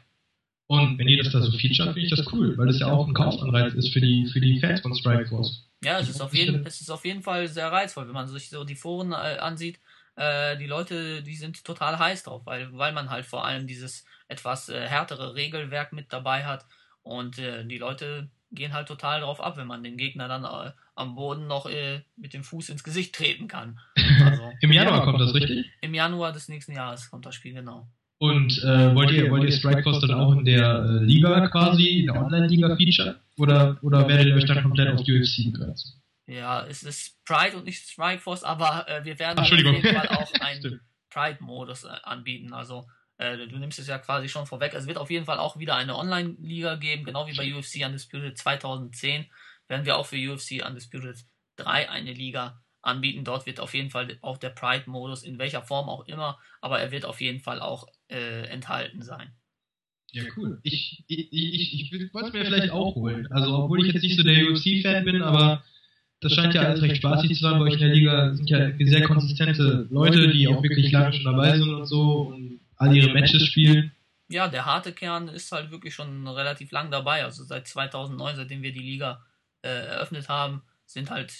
Und 0.66 0.98
wenn 0.98 1.06
die 1.06 1.16
das 1.16 1.30
da 1.30 1.42
so 1.42 1.50
featuren, 1.50 1.92
finde 1.92 2.06
ich 2.06 2.10
das 2.10 2.32
cool, 2.32 2.56
weil 2.56 2.66
das 2.66 2.80
ja 2.80 2.90
auch 2.90 3.06
ein 3.06 3.12
Kaufanreiz 3.12 3.74
ist 3.74 3.92
für 3.92 4.00
die, 4.00 4.26
für 4.32 4.40
die 4.40 4.60
Fans 4.60 4.80
von 4.80 4.94
Strikeforce. 4.94 5.68
Ja, 5.84 5.98
es 5.98 6.08
ist, 6.08 6.22
auf 6.22 6.34
jeden, 6.34 6.64
es 6.64 6.80
ist 6.80 6.90
auf 6.90 7.04
jeden 7.04 7.22
Fall 7.22 7.46
sehr 7.48 7.70
reizvoll, 7.70 8.06
wenn 8.06 8.14
man 8.14 8.26
sich 8.26 8.48
so 8.48 8.64
die 8.64 8.74
Foren 8.74 9.12
äh, 9.12 9.38
ansieht. 9.38 9.78
Äh, 10.16 10.56
die 10.56 10.66
Leute, 10.66 11.22
die 11.22 11.36
sind 11.36 11.64
total 11.64 11.98
heiß 11.98 12.22
drauf, 12.22 12.46
weil, 12.46 12.72
weil 12.72 12.92
man 12.92 13.10
halt 13.10 13.26
vor 13.26 13.44
allem 13.44 13.66
dieses 13.66 14.06
etwas 14.28 14.70
äh, 14.70 14.88
härtere 14.88 15.34
Regelwerk 15.34 15.92
mit 15.92 16.12
dabei 16.12 16.44
hat. 16.44 16.64
Und 17.02 17.38
äh, 17.38 17.66
die 17.66 17.76
Leute 17.76 18.30
gehen 18.50 18.72
halt 18.72 18.88
total 18.88 19.20
drauf 19.20 19.42
ab, 19.42 19.58
wenn 19.58 19.66
man 19.66 19.82
den 19.82 19.98
Gegner 19.98 20.28
dann 20.28 20.44
äh, 20.44 20.72
am 20.94 21.14
Boden 21.14 21.46
noch 21.46 21.66
äh, 21.66 22.02
mit 22.16 22.32
dem 22.32 22.44
Fuß 22.44 22.70
ins 22.70 22.84
Gesicht 22.84 23.14
treten 23.14 23.48
kann. 23.48 23.78
Also, 24.24 24.52
Im 24.60 24.70
Januar 24.70 25.04
kommt 25.04 25.20
das 25.20 25.34
richtig? 25.34 25.66
Im 25.80 25.92
Januar 25.92 26.32
des 26.32 26.48
nächsten 26.48 26.72
Jahres 26.72 27.10
kommt 27.10 27.26
das 27.26 27.34
Spiel, 27.34 27.52
genau. 27.52 27.88
Und 28.24 28.62
äh, 28.64 28.94
wollt 28.94 29.10
ihr, 29.10 29.30
wollt 29.30 29.44
ihr 29.44 29.52
Strikeforce 29.52 30.00
dann 30.00 30.14
auch 30.14 30.32
in 30.32 30.46
der 30.46 30.82
äh, 30.82 31.04
Liga 31.04 31.46
quasi, 31.48 32.00
in 32.00 32.06
der 32.06 32.16
Online-Liga 32.16 32.74
feature? 32.74 33.20
Oder, 33.36 33.76
oder 33.82 34.08
werdet 34.08 34.28
ihr 34.28 34.34
euch 34.34 34.46
dann 34.46 34.62
komplett 34.62 34.88
auf 34.88 35.00
UFC 35.00 35.52
begrenzen? 35.52 36.02
Ja, 36.26 36.64
es 36.64 36.84
ist 36.84 37.22
Pride 37.26 37.54
und 37.54 37.66
nicht 37.66 37.86
Strikeforce, 37.86 38.42
aber 38.42 38.88
äh, 38.88 39.04
wir 39.04 39.18
werden 39.18 39.38
Ach, 39.38 39.44
auf 39.44 39.50
jeden 39.50 39.94
Fall 39.94 40.08
auch 40.08 40.32
einen 40.40 40.80
Pride-Modus 41.10 41.84
äh, 41.84 41.88
anbieten. 42.04 42.54
Also 42.54 42.86
äh, 43.18 43.36
du 43.36 43.58
nimmst 43.58 43.78
es 43.78 43.88
ja 43.88 43.98
quasi 43.98 44.30
schon 44.30 44.46
vorweg. 44.46 44.72
Es 44.72 44.86
wird 44.86 44.96
auf 44.96 45.10
jeden 45.10 45.26
Fall 45.26 45.38
auch 45.38 45.58
wieder 45.58 45.76
eine 45.76 45.94
Online-Liga 45.94 46.76
geben, 46.76 47.04
genau 47.04 47.26
wie 47.26 47.36
bei 47.36 47.54
UFC 47.54 47.84
Undisputed 47.84 48.38
2010 48.38 49.26
werden 49.68 49.84
wir 49.84 49.98
auch 49.98 50.06
für 50.06 50.16
UFC 50.16 50.66
Undisputed 50.66 51.18
3 51.56 51.90
eine 51.90 52.14
Liga 52.14 52.58
anbieten. 52.80 53.24
Dort 53.24 53.44
wird 53.44 53.60
auf 53.60 53.74
jeden 53.74 53.90
Fall 53.90 54.16
auch 54.22 54.38
der 54.38 54.50
Pride-Modus, 54.50 55.24
in 55.24 55.38
welcher 55.38 55.62
Form 55.62 55.90
auch 55.90 56.06
immer, 56.06 56.38
aber 56.62 56.80
er 56.80 56.90
wird 56.90 57.04
auf 57.04 57.20
jeden 57.20 57.40
Fall 57.40 57.60
auch 57.60 57.86
äh, 58.08 58.46
enthalten 58.46 59.02
sein. 59.02 59.32
Ja, 60.12 60.22
cool. 60.36 60.60
Ich, 60.62 61.04
ich, 61.08 61.32
ich, 61.32 61.92
ich 61.92 62.14
wollte 62.14 62.28
es 62.28 62.34
mir 62.34 62.44
vielleicht 62.44 62.70
auch 62.70 62.94
holen. 62.94 63.26
Also, 63.32 63.64
obwohl 63.64 63.84
ich 63.84 63.92
jetzt 63.92 64.02
nicht 64.02 64.16
so 64.16 64.22
der 64.22 64.48
UFC-Fan 64.48 65.04
bin, 65.04 65.22
aber 65.22 65.64
das 66.20 66.32
scheint 66.32 66.54
ja 66.54 66.62
alles 66.62 66.82
recht 66.82 66.98
spaßig 66.98 67.34
zu 67.34 67.42
sein. 67.42 67.58
Bei 67.58 67.64
euch 67.64 67.74
in 67.74 67.80
der 67.80 67.88
Liga 67.88 68.34
sind 68.34 68.48
ja 68.48 68.70
sehr 68.78 69.02
konsistente 69.02 69.88
Leute, 69.90 70.28
die 70.32 70.46
auch 70.46 70.62
wirklich 70.62 70.92
lange 70.92 71.12
schon 71.12 71.24
dabei 71.24 71.58
sind 71.58 71.68
und 71.68 71.86
so 71.86 72.32
und 72.32 72.60
all 72.76 72.94
ihre 72.96 73.12
Matches 73.12 73.44
spielen. 73.44 73.92
Ja, 74.28 74.48
der 74.48 74.64
harte 74.64 74.92
Kern 74.92 75.28
ist 75.28 75.50
halt 75.50 75.70
wirklich 75.70 75.94
schon 75.94 76.26
relativ 76.28 76.70
lang 76.70 76.90
dabei. 76.90 77.24
Also 77.24 77.44
seit 77.44 77.66
2009, 77.66 78.36
seitdem 78.36 78.62
wir 78.62 78.72
die 78.72 78.78
Liga 78.78 79.24
äh, 79.62 79.68
eröffnet 79.68 80.28
haben, 80.28 80.62
sind 80.86 81.10
halt 81.10 81.32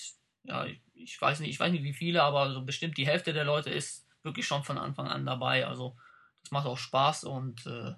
ja, 0.45 0.67
ich 0.95 1.21
weiß 1.21 1.41
nicht, 1.41 1.51
ich 1.51 1.61
weiß 1.61 1.73
nicht 1.73 1.83
wie 1.83 1.93
viele, 1.93 2.23
aber 2.23 2.53
so 2.53 2.63
bestimmt 2.63 2.97
die 2.97 3.07
Hälfte 3.07 3.33
der 3.33 3.45
Leute 3.45 3.71
ist 3.71 4.07
wirklich 4.23 4.47
schon 4.47 4.63
von 4.63 4.79
Anfang 4.79 5.09
an 5.09 5.27
dabei. 5.27 5.67
Also 5.67 5.97
das 6.45 6.51
macht 6.51 6.67
auch 6.67 6.79
Spaß 6.79 7.25
und 7.25 7.67
äh, 7.67 7.95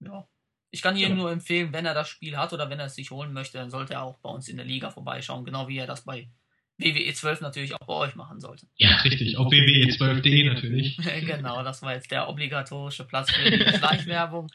ja. 0.00 0.26
Ich 0.70 0.82
kann 0.82 0.96
jedem 0.96 1.16
nur 1.16 1.30
empfehlen, 1.30 1.72
wenn 1.72 1.86
er 1.86 1.94
das 1.94 2.08
Spiel 2.08 2.36
hat 2.36 2.52
oder 2.52 2.68
wenn 2.68 2.80
er 2.80 2.86
es 2.86 2.96
sich 2.96 3.10
holen 3.10 3.32
möchte, 3.32 3.58
dann 3.58 3.70
sollte 3.70 3.94
er 3.94 4.02
auch 4.02 4.18
bei 4.18 4.28
uns 4.28 4.48
in 4.48 4.56
der 4.56 4.66
Liga 4.66 4.90
vorbeischauen, 4.90 5.44
genau 5.44 5.68
wie 5.68 5.78
er 5.78 5.86
das 5.86 6.04
bei 6.04 6.28
WWE 6.78 7.14
12 7.14 7.40
natürlich 7.40 7.74
auch 7.74 7.86
bei 7.86 7.94
euch 7.94 8.14
machen 8.16 8.40
sollte. 8.40 8.66
Ja, 8.76 8.96
richtig, 8.96 9.38
auf 9.38 9.50
WWE12.de 9.50 10.44
natürlich. 10.44 10.96
genau, 11.26 11.62
das 11.62 11.82
war 11.82 11.94
jetzt 11.94 12.10
der 12.10 12.28
obligatorische 12.28 13.04
Platz 13.04 13.30
für 13.30 13.50
die 13.50 13.58
Schleichwerbung. 13.78 14.48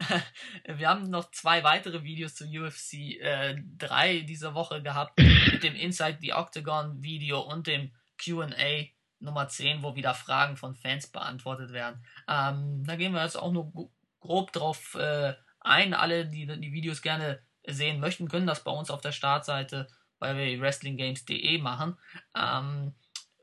wir 0.66 0.88
haben 0.88 1.10
noch 1.10 1.30
zwei 1.30 1.62
weitere 1.64 2.02
Videos 2.02 2.34
zu 2.34 2.44
UFC 2.44 3.20
äh, 3.20 3.56
3 3.78 4.20
diese 4.20 4.54
Woche 4.54 4.82
gehabt, 4.82 5.20
mit 5.52 5.62
dem 5.62 5.74
Inside 5.74 6.18
the 6.20 6.32
Octagon 6.32 7.02
Video 7.02 7.40
und 7.40 7.66
dem 7.66 7.92
QA 8.16 8.86
Nummer 9.20 9.48
10, 9.48 9.82
wo 9.82 9.96
wieder 9.96 10.14
Fragen 10.14 10.56
von 10.56 10.74
Fans 10.74 11.08
beantwortet 11.08 11.72
werden. 11.72 12.04
Ähm, 12.28 12.84
da 12.84 12.96
gehen 12.96 13.12
wir 13.12 13.22
jetzt 13.22 13.36
auch 13.36 13.52
nur 13.52 13.90
grob 14.20 14.52
drauf 14.52 14.94
äh, 14.94 15.34
ein. 15.60 15.94
Alle, 15.94 16.26
die 16.26 16.46
die 16.46 16.72
Videos 16.72 17.02
gerne 17.02 17.40
sehen 17.66 18.00
möchten, 18.00 18.28
können 18.28 18.46
das 18.46 18.64
bei 18.64 18.70
uns 18.70 18.90
auf 18.90 19.00
der 19.00 19.12
Startseite 19.12 19.88
bei 20.18 20.60
wrestlinggames.de 20.60 21.58
machen. 21.58 21.96
Ähm, 22.36 22.94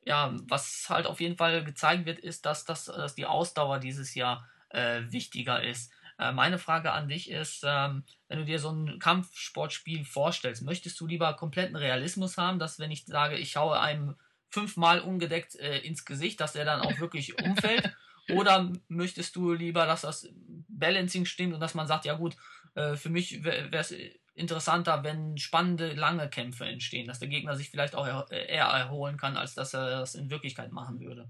ja, 0.06 0.34
was 0.48 0.86
halt 0.90 1.08
auf 1.08 1.20
jeden 1.20 1.38
Fall 1.38 1.64
gezeigt 1.64 2.06
wird, 2.06 2.20
ist, 2.20 2.46
dass, 2.46 2.66
das, 2.66 2.86
dass 2.86 3.16
die 3.16 3.26
Ausdauer 3.26 3.80
dieses 3.80 4.14
Jahr 4.14 4.48
äh, 4.70 5.02
wichtiger 5.10 5.64
ist. 5.64 5.92
Äh, 6.20 6.32
meine 6.32 6.60
Frage 6.60 6.92
an 6.92 7.08
dich 7.08 7.30
ist, 7.30 7.64
ähm, 7.66 8.04
wenn 8.28 8.40
du 8.40 8.46
dir 8.46 8.60
so 8.60 8.70
ein 8.72 9.00
Kampfsportspiel 9.00 10.06
vorstellst, 10.06 10.64
möchtest 10.64 11.00
du 11.00 11.08
lieber 11.08 11.34
kompletten 11.34 11.76
Realismus 11.76 12.38
haben, 12.38 12.60
dass 12.60 12.80
wenn 12.80 12.92
ich 12.92 13.06
sage, 13.06 13.38
ich 13.38 13.52
schaue 13.52 13.80
einem 13.80 14.16
fünfmal 14.50 15.02
ungedeckt 15.02 15.56
äh, 15.56 15.80
ins 15.80 16.06
Gesicht, 16.06 16.40
dass 16.40 16.56
er 16.56 16.66
dann 16.66 16.82
auch 16.82 17.00
wirklich 17.00 17.38
umfällt? 17.44 17.96
Oder 18.30 18.72
möchtest 18.88 19.36
du 19.36 19.54
lieber, 19.54 19.86
dass 19.86 20.02
das 20.02 20.28
Balancing 20.68 21.26
stimmt 21.26 21.54
und 21.54 21.60
dass 21.60 21.76
man 21.76 21.88
sagt, 21.88 22.06
ja 22.06 22.16
gut, 22.16 22.36
äh, 22.74 22.96
für 22.96 23.10
mich 23.10 23.44
wäre 23.44 23.70
es 23.72 23.94
interessanter, 24.34 25.04
wenn 25.04 25.38
spannende, 25.38 25.94
lange 25.94 26.30
Kämpfe 26.30 26.66
entstehen, 26.66 27.08
dass 27.08 27.20
der 27.20 27.30
Gegner 27.30 27.56
sich 27.56 27.70
vielleicht 27.70 27.96
auch 27.96 28.30
eher 28.30 28.66
erholen 28.66 29.18
kann, 29.18 29.38
als 29.38 29.54
dass 29.54 29.74
er 29.74 30.00
das 30.00 30.16
in 30.16 30.30
Wirklichkeit 30.30 30.72
machen 30.72 31.00
würde. 31.00 31.30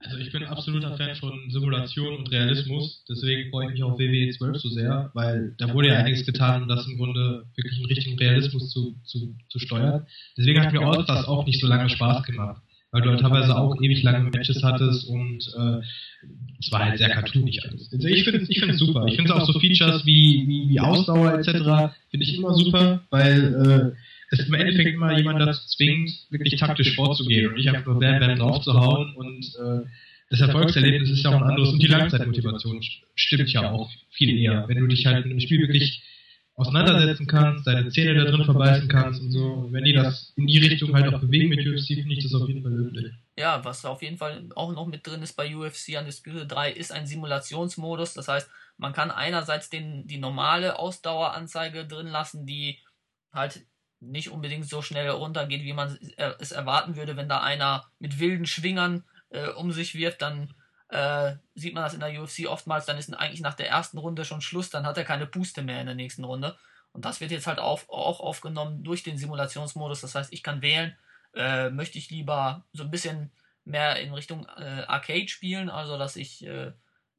Also 0.00 0.18
ich 0.18 0.30
bin 0.30 0.44
absoluter 0.44 0.96
Fan 0.96 1.14
von 1.16 1.50
Simulation 1.50 2.16
und 2.16 2.30
Realismus, 2.30 3.04
deswegen 3.08 3.50
freue 3.50 3.66
ich 3.66 3.72
mich 3.72 3.82
auf 3.82 3.98
WWE 3.98 4.30
12 4.30 4.56
so 4.58 4.68
sehr, 4.68 5.10
weil 5.14 5.54
da 5.58 5.72
wurde 5.72 5.88
ja 5.88 5.94
einiges 5.94 6.26
getan, 6.26 6.62
um 6.62 6.68
das 6.68 6.86
im 6.86 6.96
Grunde 6.96 7.46
wirklich 7.54 7.76
einen 7.76 7.86
richtigen 7.86 8.18
Realismus 8.18 8.70
zu, 8.70 8.94
zu, 9.04 9.34
zu 9.48 9.58
steuern. 9.58 10.06
Deswegen 10.36 10.60
hat 10.60 10.72
mir 10.72 10.80
Allstars 10.80 11.26
auch 11.26 11.46
nicht 11.46 11.60
so 11.60 11.66
lange 11.66 11.88
Spaß 11.88 12.24
gemacht, 12.24 12.62
weil 12.90 13.02
du 13.02 13.10
halt 13.10 13.20
teilweise 13.20 13.56
auch 13.56 13.80
ewig 13.80 14.02
lange 14.02 14.30
Matches 14.30 14.62
hattest 14.62 15.08
und 15.08 15.40
äh, 15.56 15.80
es 16.60 16.70
war 16.70 16.84
halt 16.84 16.98
sehr 16.98 17.10
cartoonig 17.10 17.64
alles. 17.64 17.90
Also 17.92 18.06
ich 18.08 18.24
finde 18.24 18.46
ich 18.48 18.62
es 18.62 18.78
super. 18.78 19.06
Ich 19.06 19.16
finde 19.16 19.34
auch 19.34 19.46
so 19.46 19.58
Features 19.58 20.04
wie, 20.04 20.44
wie, 20.46 20.68
wie 20.68 20.80
Ausdauer 20.80 21.34
etc. 21.34 21.94
finde 22.10 22.24
ich 22.24 22.36
immer 22.36 22.54
super, 22.54 23.02
weil 23.10 23.94
äh, 23.94 24.05
es 24.30 24.40
im 24.40 24.54
Endeffekt 24.54 24.94
immer 24.94 25.16
jemand 25.16 25.40
dazu 25.40 25.66
zwingt, 25.68 26.10
wirklich 26.30 26.58
taktisch 26.58 26.94
vorzugehen 26.94 27.48
und 27.48 27.54
nicht 27.54 27.68
einfach 27.68 27.86
nur 27.86 28.00
Bam 28.00 28.20
Bam 28.20 28.38
draufzuhauen 28.38 29.14
und 29.14 29.44
äh, 29.56 29.86
das 30.28 30.40
Erfolgserlebnis 30.40 31.10
ist 31.10 31.22
ja 31.22 31.30
auch 31.30 31.36
ein 31.36 31.44
anderes 31.44 31.70
und 31.70 31.80
die 31.80 31.86
Langzeitmotivation 31.86 32.82
stimmt 33.14 33.52
ja 33.52 33.70
auch 33.70 33.90
viel 34.10 34.36
eher. 34.36 34.66
Wenn 34.66 34.78
du 34.78 34.86
dich 34.88 35.06
halt 35.06 35.24
mit 35.24 35.32
dem 35.32 35.40
Spiel 35.40 35.60
wirklich 35.60 36.02
auseinandersetzen 36.56 37.26
kannst, 37.26 37.66
deine 37.66 37.90
Zähne 37.90 38.14
da 38.14 38.30
drin 38.30 38.44
verbeißen 38.44 38.88
kannst 38.88 39.20
und 39.20 39.30
so. 39.30 39.44
Und 39.44 39.72
wenn 39.72 39.84
die 39.84 39.92
das 39.92 40.32
in 40.36 40.46
die 40.46 40.58
Richtung 40.58 40.94
halt 40.94 41.12
auch 41.14 41.20
bewegen 41.20 41.50
mit 41.50 41.60
UFC, 41.60 41.88
finde 41.88 42.14
ich 42.14 42.22
das 42.24 42.34
auf 42.34 42.48
jeden 42.48 42.62
Fall 42.62 42.72
löblich. 42.72 43.12
Ja, 43.38 43.62
was 43.64 43.84
auf 43.84 44.02
jeden 44.02 44.16
Fall 44.16 44.48
auch 44.56 44.72
noch 44.72 44.86
mit 44.86 45.06
drin 45.06 45.22
ist 45.22 45.34
bei 45.34 45.54
UFC 45.54 45.98
Undisputed 45.98 46.50
3, 46.50 46.72
ist 46.72 46.92
ein 46.92 47.06
Simulationsmodus. 47.06 48.14
Das 48.14 48.28
heißt, 48.28 48.50
man 48.78 48.94
kann 48.94 49.10
einerseits 49.10 49.68
den, 49.68 50.06
die 50.06 50.18
normale 50.18 50.78
Ausdaueranzeige 50.78 51.86
drin 51.86 52.08
lassen, 52.08 52.46
die 52.46 52.78
halt 53.32 53.60
nicht 54.00 54.30
unbedingt 54.30 54.68
so 54.68 54.82
schnell 54.82 55.08
runtergeht, 55.08 55.62
wie 55.62 55.72
man 55.72 55.98
es 56.38 56.52
erwarten 56.52 56.96
würde, 56.96 57.16
wenn 57.16 57.28
da 57.28 57.40
einer 57.40 57.90
mit 57.98 58.18
wilden 58.18 58.46
Schwingern 58.46 59.04
äh, 59.30 59.48
um 59.48 59.72
sich 59.72 59.94
wirft, 59.94 60.22
dann 60.22 60.54
äh, 60.88 61.36
sieht 61.54 61.74
man 61.74 61.82
das 61.82 61.94
in 61.94 62.00
der 62.00 62.20
UFC 62.20 62.46
oftmals, 62.46 62.86
dann 62.86 62.98
ist 62.98 63.12
eigentlich 63.14 63.40
nach 63.40 63.54
der 63.54 63.68
ersten 63.68 63.98
Runde 63.98 64.24
schon 64.24 64.40
Schluss, 64.40 64.70
dann 64.70 64.86
hat 64.86 64.98
er 64.98 65.04
keine 65.04 65.26
Puste 65.26 65.62
mehr 65.62 65.80
in 65.80 65.86
der 65.86 65.94
nächsten 65.94 66.24
Runde. 66.24 66.56
Und 66.92 67.04
das 67.04 67.20
wird 67.20 67.30
jetzt 67.30 67.46
halt 67.46 67.58
auf, 67.58 67.88
auch 67.90 68.20
aufgenommen 68.20 68.82
durch 68.82 69.02
den 69.02 69.18
Simulationsmodus. 69.18 70.00
Das 70.00 70.14
heißt, 70.14 70.32
ich 70.32 70.42
kann 70.42 70.62
wählen, 70.62 70.96
äh, 71.34 71.70
möchte 71.70 71.98
ich 71.98 72.10
lieber 72.10 72.64
so 72.72 72.84
ein 72.84 72.90
bisschen 72.90 73.32
mehr 73.64 74.00
in 74.00 74.14
Richtung 74.14 74.46
äh, 74.56 74.84
Arcade 74.86 75.28
spielen, 75.28 75.68
also 75.68 75.98
dass 75.98 76.16
ich, 76.16 76.46
äh, 76.46 76.72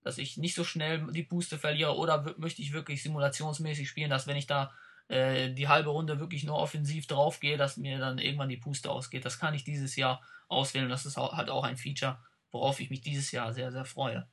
dass 0.03 0.17
ich 0.17 0.37
nicht 0.37 0.55
so 0.55 0.63
schnell 0.63 1.11
die 1.11 1.23
Puste 1.23 1.59
verliere, 1.59 1.97
oder 1.97 2.35
möchte 2.37 2.61
ich 2.61 2.73
wirklich 2.73 3.03
simulationsmäßig 3.03 3.87
spielen, 3.87 4.09
dass 4.09 4.25
wenn 4.27 4.37
ich 4.37 4.47
da 4.47 4.71
äh, 5.09 5.53
die 5.53 5.67
halbe 5.67 5.89
Runde 5.89 6.19
wirklich 6.19 6.43
nur 6.43 6.55
offensiv 6.55 7.07
drauf 7.07 7.39
gehe, 7.39 7.57
dass 7.57 7.77
mir 7.77 7.97
dann 7.99 8.17
irgendwann 8.17 8.49
die 8.49 8.57
Puste 8.57 8.89
ausgeht. 8.91 9.25
Das 9.25 9.39
kann 9.39 9.53
ich 9.53 9.63
dieses 9.63 9.95
Jahr 9.95 10.21
auswählen. 10.47 10.89
Das 10.89 11.05
ist 11.05 11.17
auch, 11.17 11.33
halt 11.33 11.49
auch 11.49 11.63
ein 11.63 11.77
Feature, 11.77 12.17
worauf 12.51 12.79
ich 12.79 12.89
mich 12.89 13.01
dieses 13.01 13.31
Jahr 13.31 13.53
sehr, 13.53 13.71
sehr 13.71 13.85
freue. 13.85 14.27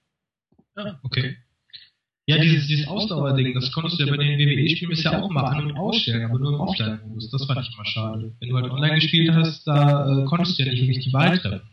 Ja, 0.77 0.99
okay. 1.03 1.37
Ja, 2.27 2.39
dieses, 2.39 2.67
dieses 2.67 2.89
Ausdauerding, 2.89 3.53
das 3.53 3.71
konntest 3.71 3.99
du 3.99 4.05
ja 4.05 4.11
bei 4.11 4.17
den 4.17 4.39
WWE-Spielen 4.39 4.91
bisher 4.91 5.23
auch 5.23 5.29
mal 5.29 5.45
an- 5.45 5.67
und 5.67 5.77
ausstellen, 5.77 6.25
aber 6.25 6.39
nur 6.39 6.55
im 6.55 6.61
Offline-Modus. 6.61 7.31
Das 7.31 7.45
fand 7.45 7.61
ich 7.61 7.75
immer 7.75 7.85
schade. 7.85 8.35
Wenn 8.41 8.49
du 8.49 8.57
halt 8.57 8.71
online 8.71 8.95
gespielt 8.95 9.35
hast, 9.35 9.67
da 9.67 10.23
äh, 10.23 10.25
konntest 10.25 10.59
du 10.59 10.63
ja 10.63 10.71
nicht 10.71 10.81
wirklich 10.81 11.05
die 11.05 11.13
Wahl 11.13 11.39
treffen. 11.39 11.69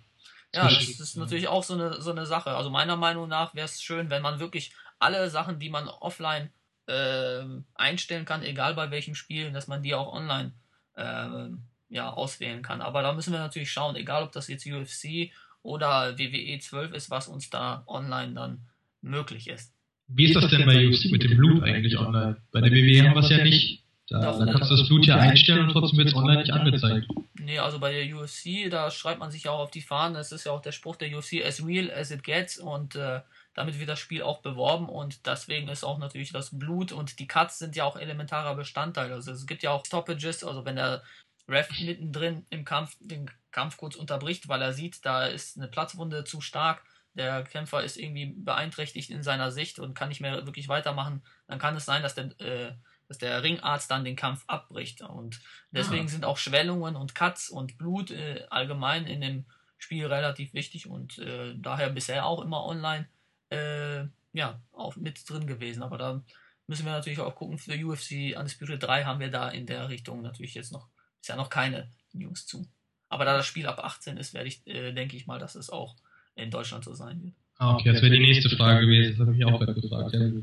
Ja, 0.54 0.66
das 0.66 0.90
ist 0.90 1.16
natürlich 1.16 1.48
auch 1.48 1.64
so 1.64 1.76
eine, 1.76 2.02
so 2.02 2.12
eine 2.12 2.26
Sache. 2.26 2.52
Also 2.52 2.70
meiner 2.70 2.98
Meinung 2.98 3.30
nach 3.30 3.56
wäre 3.56 3.66
es 3.66 3.82
schön, 3.82 4.10
wenn 4.10 4.22
man 4.22 4.42
wirklich 4.42 4.74
alle 5.00 5.30
Sachen, 5.30 5.60
die 5.60 5.70
man 5.70 5.88
offline 5.88 6.50
äh, 6.92 7.46
einstellen 7.76 8.26
kann, 8.26 8.44
egal 8.44 8.74
bei 8.74 8.92
welchem 8.92 9.16
Spiel, 9.16 9.52
dass 9.52 9.68
man 9.68 9.82
die 9.82 9.96
auch 9.96 10.14
online 10.14 10.52
äh, 10.96 11.50
ja, 11.90 12.10
auswählen 12.12 12.62
kann. 12.62 12.82
Aber 12.82 13.02
da 13.02 13.14
müssen 13.14 13.34
wir 13.34 13.40
natürlich 13.40 13.72
schauen, 13.72 13.96
egal 13.96 14.24
ob 14.24 14.32
das 14.32 14.48
jetzt 14.48 14.66
UFC 14.66 15.32
oder 15.62 16.18
WWE 16.18 16.60
12 16.60 16.94
ist, 16.94 17.10
was 17.10 17.28
uns 17.28 17.50
da 17.50 17.84
online 17.88 18.34
dann 18.34 18.60
möglich 19.02 19.48
ist. 19.48 19.74
Wie 20.08 20.26
ist 20.26 20.36
das 20.36 20.50
denn 20.50 20.66
bei 20.66 20.88
UFC 20.88 21.12
mit 21.12 21.24
dem 21.24 21.38
Blut 21.38 21.64
eigentlich 21.64 21.98
online? 21.98 22.38
Bei 22.52 22.62
der 22.62 22.72
WWE 22.72 23.08
haben 23.08 23.16
wir 23.16 23.24
es 23.24 23.30
ja 23.30 23.44
nicht. 23.44 23.84
Da, 24.10 24.38
da 24.38 24.52
kannst 24.52 24.70
du 24.70 24.76
das 24.76 24.90
Blut 24.90 25.06
ja 25.06 25.16
einstellen 25.16 25.68
und 25.68 25.72
trotzdem 25.72 25.98
wird 25.98 26.10
es 26.10 26.16
online 26.16 26.42
nicht 26.42 26.52
angezeigt. 26.52 27.08
Nee, 27.36 27.60
also 27.60 27.80
bei 27.80 27.94
der 27.94 28.14
UFC, 28.14 28.70
da 28.70 28.92
schreibt 28.92 29.20
man 29.20 29.32
sich 29.32 29.46
ja 29.46 29.52
auch 29.52 29.60
auf 29.60 29.72
die 29.72 29.82
Fahnen, 29.82 30.16
das 30.16 30.34
ist 30.34 30.46
ja 30.46 30.52
auch 30.52 30.62
der 30.62 30.74
Spruch 30.74 30.98
der 30.98 31.18
UFC, 31.18 31.46
as 31.46 31.66
real 31.66 31.90
as 31.90 32.12
it 32.12 32.24
gets 32.24 32.58
und 32.58 32.96
äh, 32.96 33.22
damit 33.54 33.80
wird 33.80 33.90
das 33.90 34.00
Spiel 34.00 34.24
auch 34.24 34.42
beworben 34.42 34.88
und 34.88 35.26
deswegen 35.26 35.68
ist 35.68 35.84
auch 35.84 35.98
natürlich 35.98 36.32
das 36.32 36.58
Blut 36.58 36.92
und 36.92 37.20
die 37.20 37.28
Cuts 37.28 37.60
sind 37.60 37.76
ja 37.76 37.84
auch 37.84 37.98
elementarer 37.98 38.56
Bestandteil. 38.56 39.12
Also 39.12 39.32
es 39.32 39.46
gibt 39.46 39.64
ja 39.64 39.72
auch 39.72 39.86
Stoppages, 39.86 40.44
also 40.44 40.64
wenn 40.66 40.78
der 40.78 41.04
Ref 41.48 41.70
mittendrin 41.82 42.46
im 42.50 42.64
Kampf 42.64 42.96
den 43.00 43.30
Kampf 43.52 43.78
kurz 43.78 43.96
unterbricht, 43.96 44.48
weil 44.48 44.62
er 44.62 44.74
sieht, 44.74 45.06
da 45.06 45.26
ist 45.26 45.58
eine 45.58 45.68
Platzwunde 45.68 46.24
zu 46.24 46.40
stark, 46.40 46.84
der 47.14 47.44
Kämpfer 47.44 47.84
ist 47.84 47.98
irgendwie 47.98 48.28
beeinträchtigt 48.28 49.10
in 49.10 49.24
seiner 49.24 49.52
Sicht 49.52 49.80
und 49.80 49.96
kann 49.96 50.10
nicht 50.10 50.22
mehr 50.22 50.46
wirklich 50.46 50.70
weitermachen, 50.70 51.22
dann 51.48 51.60
kann 51.60 51.76
es 51.76 51.86
sein, 51.86 52.02
dass 52.02 52.16
der, 52.16 52.40
äh, 52.40 52.74
dass 53.10 53.18
der 53.18 53.44
Ringarzt 53.44 53.92
dann 53.92 54.06
den 54.06 54.16
Kampf 54.16 54.46
abbricht. 54.48 55.02
Und 55.02 55.42
deswegen 55.72 56.06
ah. 56.06 56.10
sind 56.10 56.24
auch 56.24 56.38
Schwellungen 56.38 56.96
und 56.96 57.14
Cuts 57.14 57.50
und 57.50 57.78
Blut 57.78 58.12
äh, 58.12 58.46
allgemein 58.50 59.08
in 59.08 59.20
dem 59.20 59.46
Spiel 59.78 60.06
relativ 60.06 60.54
wichtig 60.54 60.88
und 60.88 61.18
äh, 61.18 61.56
daher 61.58 61.90
bisher 61.90 62.26
auch 62.26 62.42
immer 62.42 62.64
online 62.66 63.10
äh, 63.52 64.06
ja, 64.34 64.60
auch 64.74 64.96
mit 64.96 65.30
drin 65.30 65.48
gewesen. 65.48 65.84
Aber 65.84 65.98
da 65.98 66.24
müssen 66.68 66.86
wir 66.86 66.92
natürlich 66.92 67.20
auch 67.20 67.36
gucken, 67.36 67.58
für 67.58 67.74
UFC 67.74 68.38
Undisputed 68.38 68.82
3 68.82 69.04
haben 69.04 69.20
wir 69.20 69.30
da 69.30 69.50
in 69.50 69.66
der 69.66 69.90
Richtung 69.90 70.22
natürlich 70.22 70.54
jetzt 70.54 70.72
noch, 70.72 70.88
ist 71.20 71.28
ja 71.28 71.36
noch 71.36 71.50
keine 71.50 71.90
News 72.14 72.46
zu. 72.46 72.68
Aber 73.10 73.26
da 73.26 73.36
das 73.36 73.46
Spiel 73.46 73.68
ab 73.68 73.84
18 73.84 74.18
ist, 74.18 74.34
werde 74.34 74.48
ich, 74.48 74.66
äh, 74.66 74.94
denke 74.94 75.18
ich 75.18 75.28
mal, 75.28 75.40
dass 75.40 75.56
es 75.56 75.70
auch 75.70 75.96
in 76.36 76.50
Deutschland 76.50 76.86
so 76.86 76.94
sein 76.94 77.22
wird. 77.22 77.34
Ah, 77.58 77.76
okay, 77.76 77.92
das 77.92 78.02
wäre 78.02 78.12
die 78.12 78.20
nächste 78.20 78.50
Frage 78.56 78.86
gewesen. 78.86 79.12
Das 79.12 79.20
habe 79.20 79.32
ich 79.32 79.38
mich 79.38 79.46
auch 79.46 79.60
gerade 79.60 79.80
gefragt. 79.80 80.14
Ja. 80.14 80.40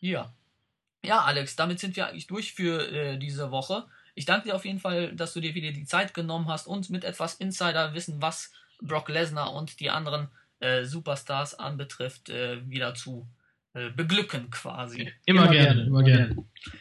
ja. 0.00 0.34
Ja, 1.04 1.20
Alex, 1.22 1.54
damit 1.56 1.80
sind 1.80 1.96
wir 1.96 2.06
eigentlich 2.06 2.28
durch 2.28 2.54
für 2.54 2.90
äh, 2.90 3.18
diese 3.18 3.50
Woche. 3.50 3.84
Ich 4.14 4.24
danke 4.24 4.48
dir 4.48 4.54
auf 4.54 4.64
jeden 4.64 4.78
Fall, 4.78 5.14
dass 5.14 5.34
du 5.34 5.40
dir 5.40 5.54
wieder 5.54 5.72
die 5.72 5.84
Zeit 5.84 6.14
genommen 6.14 6.48
hast, 6.48 6.66
uns 6.66 6.88
mit 6.88 7.04
etwas 7.04 7.34
Insider-Wissen, 7.34 8.22
was 8.22 8.52
Brock 8.80 9.10
Lesnar 9.10 9.52
und 9.52 9.80
die 9.80 9.90
anderen 9.90 10.28
äh, 10.64 10.84
Superstars 10.84 11.58
anbetrifft, 11.58 12.30
äh, 12.30 12.68
wieder 12.68 12.94
zu 12.94 13.28
äh, 13.74 13.90
beglücken 13.90 14.50
quasi. 14.50 15.12
Immer, 15.26 15.42
immer 15.42 15.52
gerne, 15.52 15.82
immer 15.82 16.02
gerne. 16.02 16.36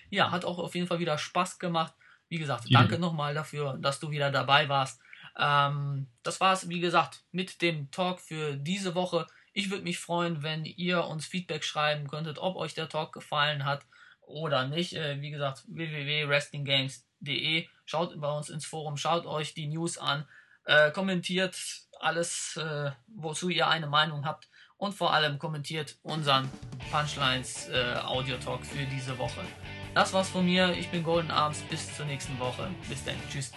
Ja, 0.10 0.32
hat 0.32 0.46
auch 0.46 0.60
auf 0.60 0.76
jeden 0.76 0.88
Fall 0.88 1.00
wieder 1.00 1.18
Spaß 1.18 1.60
gemacht. 1.60 1.94
Wie 2.30 2.38
gesagt, 2.38 2.66
ja. 2.68 2.80
danke 2.80 3.00
nochmal 3.00 3.34
dafür, 3.34 3.78
dass 3.80 4.00
du 4.00 4.12
wieder 4.12 4.32
dabei 4.32 4.70
warst. 4.70 5.02
Ähm, 5.38 6.08
das 6.22 6.40
war 6.40 6.54
es, 6.54 6.70
wie 6.70 6.80
gesagt, 6.80 7.24
mit 7.32 7.62
dem 7.62 7.90
Talk 7.92 8.20
für 8.20 8.56
diese 8.56 8.96
Woche. 8.96 9.28
Ich 9.54 9.70
würde 9.70 9.84
mich 9.84 10.00
freuen, 10.00 10.44
wenn 10.44 10.66
ihr 10.66 11.06
uns 11.06 11.26
Feedback 11.26 11.64
schreiben 11.64 12.08
könntet, 12.08 12.40
ob 12.40 12.56
euch 12.56 12.74
der 12.74 12.90
Talk 12.90 13.14
gefallen 13.14 13.66
hat 13.66 13.86
oder 14.22 14.68
nicht. 14.68 14.94
Äh, 14.94 15.22
wie 15.22 15.32
gesagt, 15.32 15.64
www.wrestlinggames.de. 15.68 17.68
Schaut 17.86 18.20
bei 18.20 18.32
uns 18.32 18.50
ins 18.50 18.66
Forum, 18.66 18.98
schaut 18.98 19.26
euch 19.26 19.54
die 19.54 19.68
News 19.68 19.98
an, 19.98 20.26
äh, 20.66 20.92
kommentiert 20.92 21.56
alles, 22.00 22.58
äh, 22.58 22.92
wozu 23.08 23.50
ihr 23.50 23.68
eine 23.68 23.88
Meinung 23.88 24.26
habt 24.26 24.50
und 24.78 24.94
vor 24.94 25.14
allem 25.14 25.40
kommentiert 25.40 25.98
unseren 26.04 26.50
Punchlines 26.92 27.70
äh, 27.70 27.96
Audio 28.04 28.38
Talk 28.38 28.66
für 28.66 28.84
diese 28.86 29.18
Woche. 29.18 29.42
Das 29.94 30.12
war's 30.12 30.30
von 30.30 30.46
mir. 30.46 30.74
Ich 30.74 30.90
bin 30.90 31.04
Golden 31.04 31.32
Arms. 31.32 31.62
Bis 31.70 31.96
zur 31.96 32.06
nächsten 32.06 32.38
Woche. 32.40 32.70
Bis 32.90 33.04
dann. 33.06 33.16
Tschüss. 33.30 33.52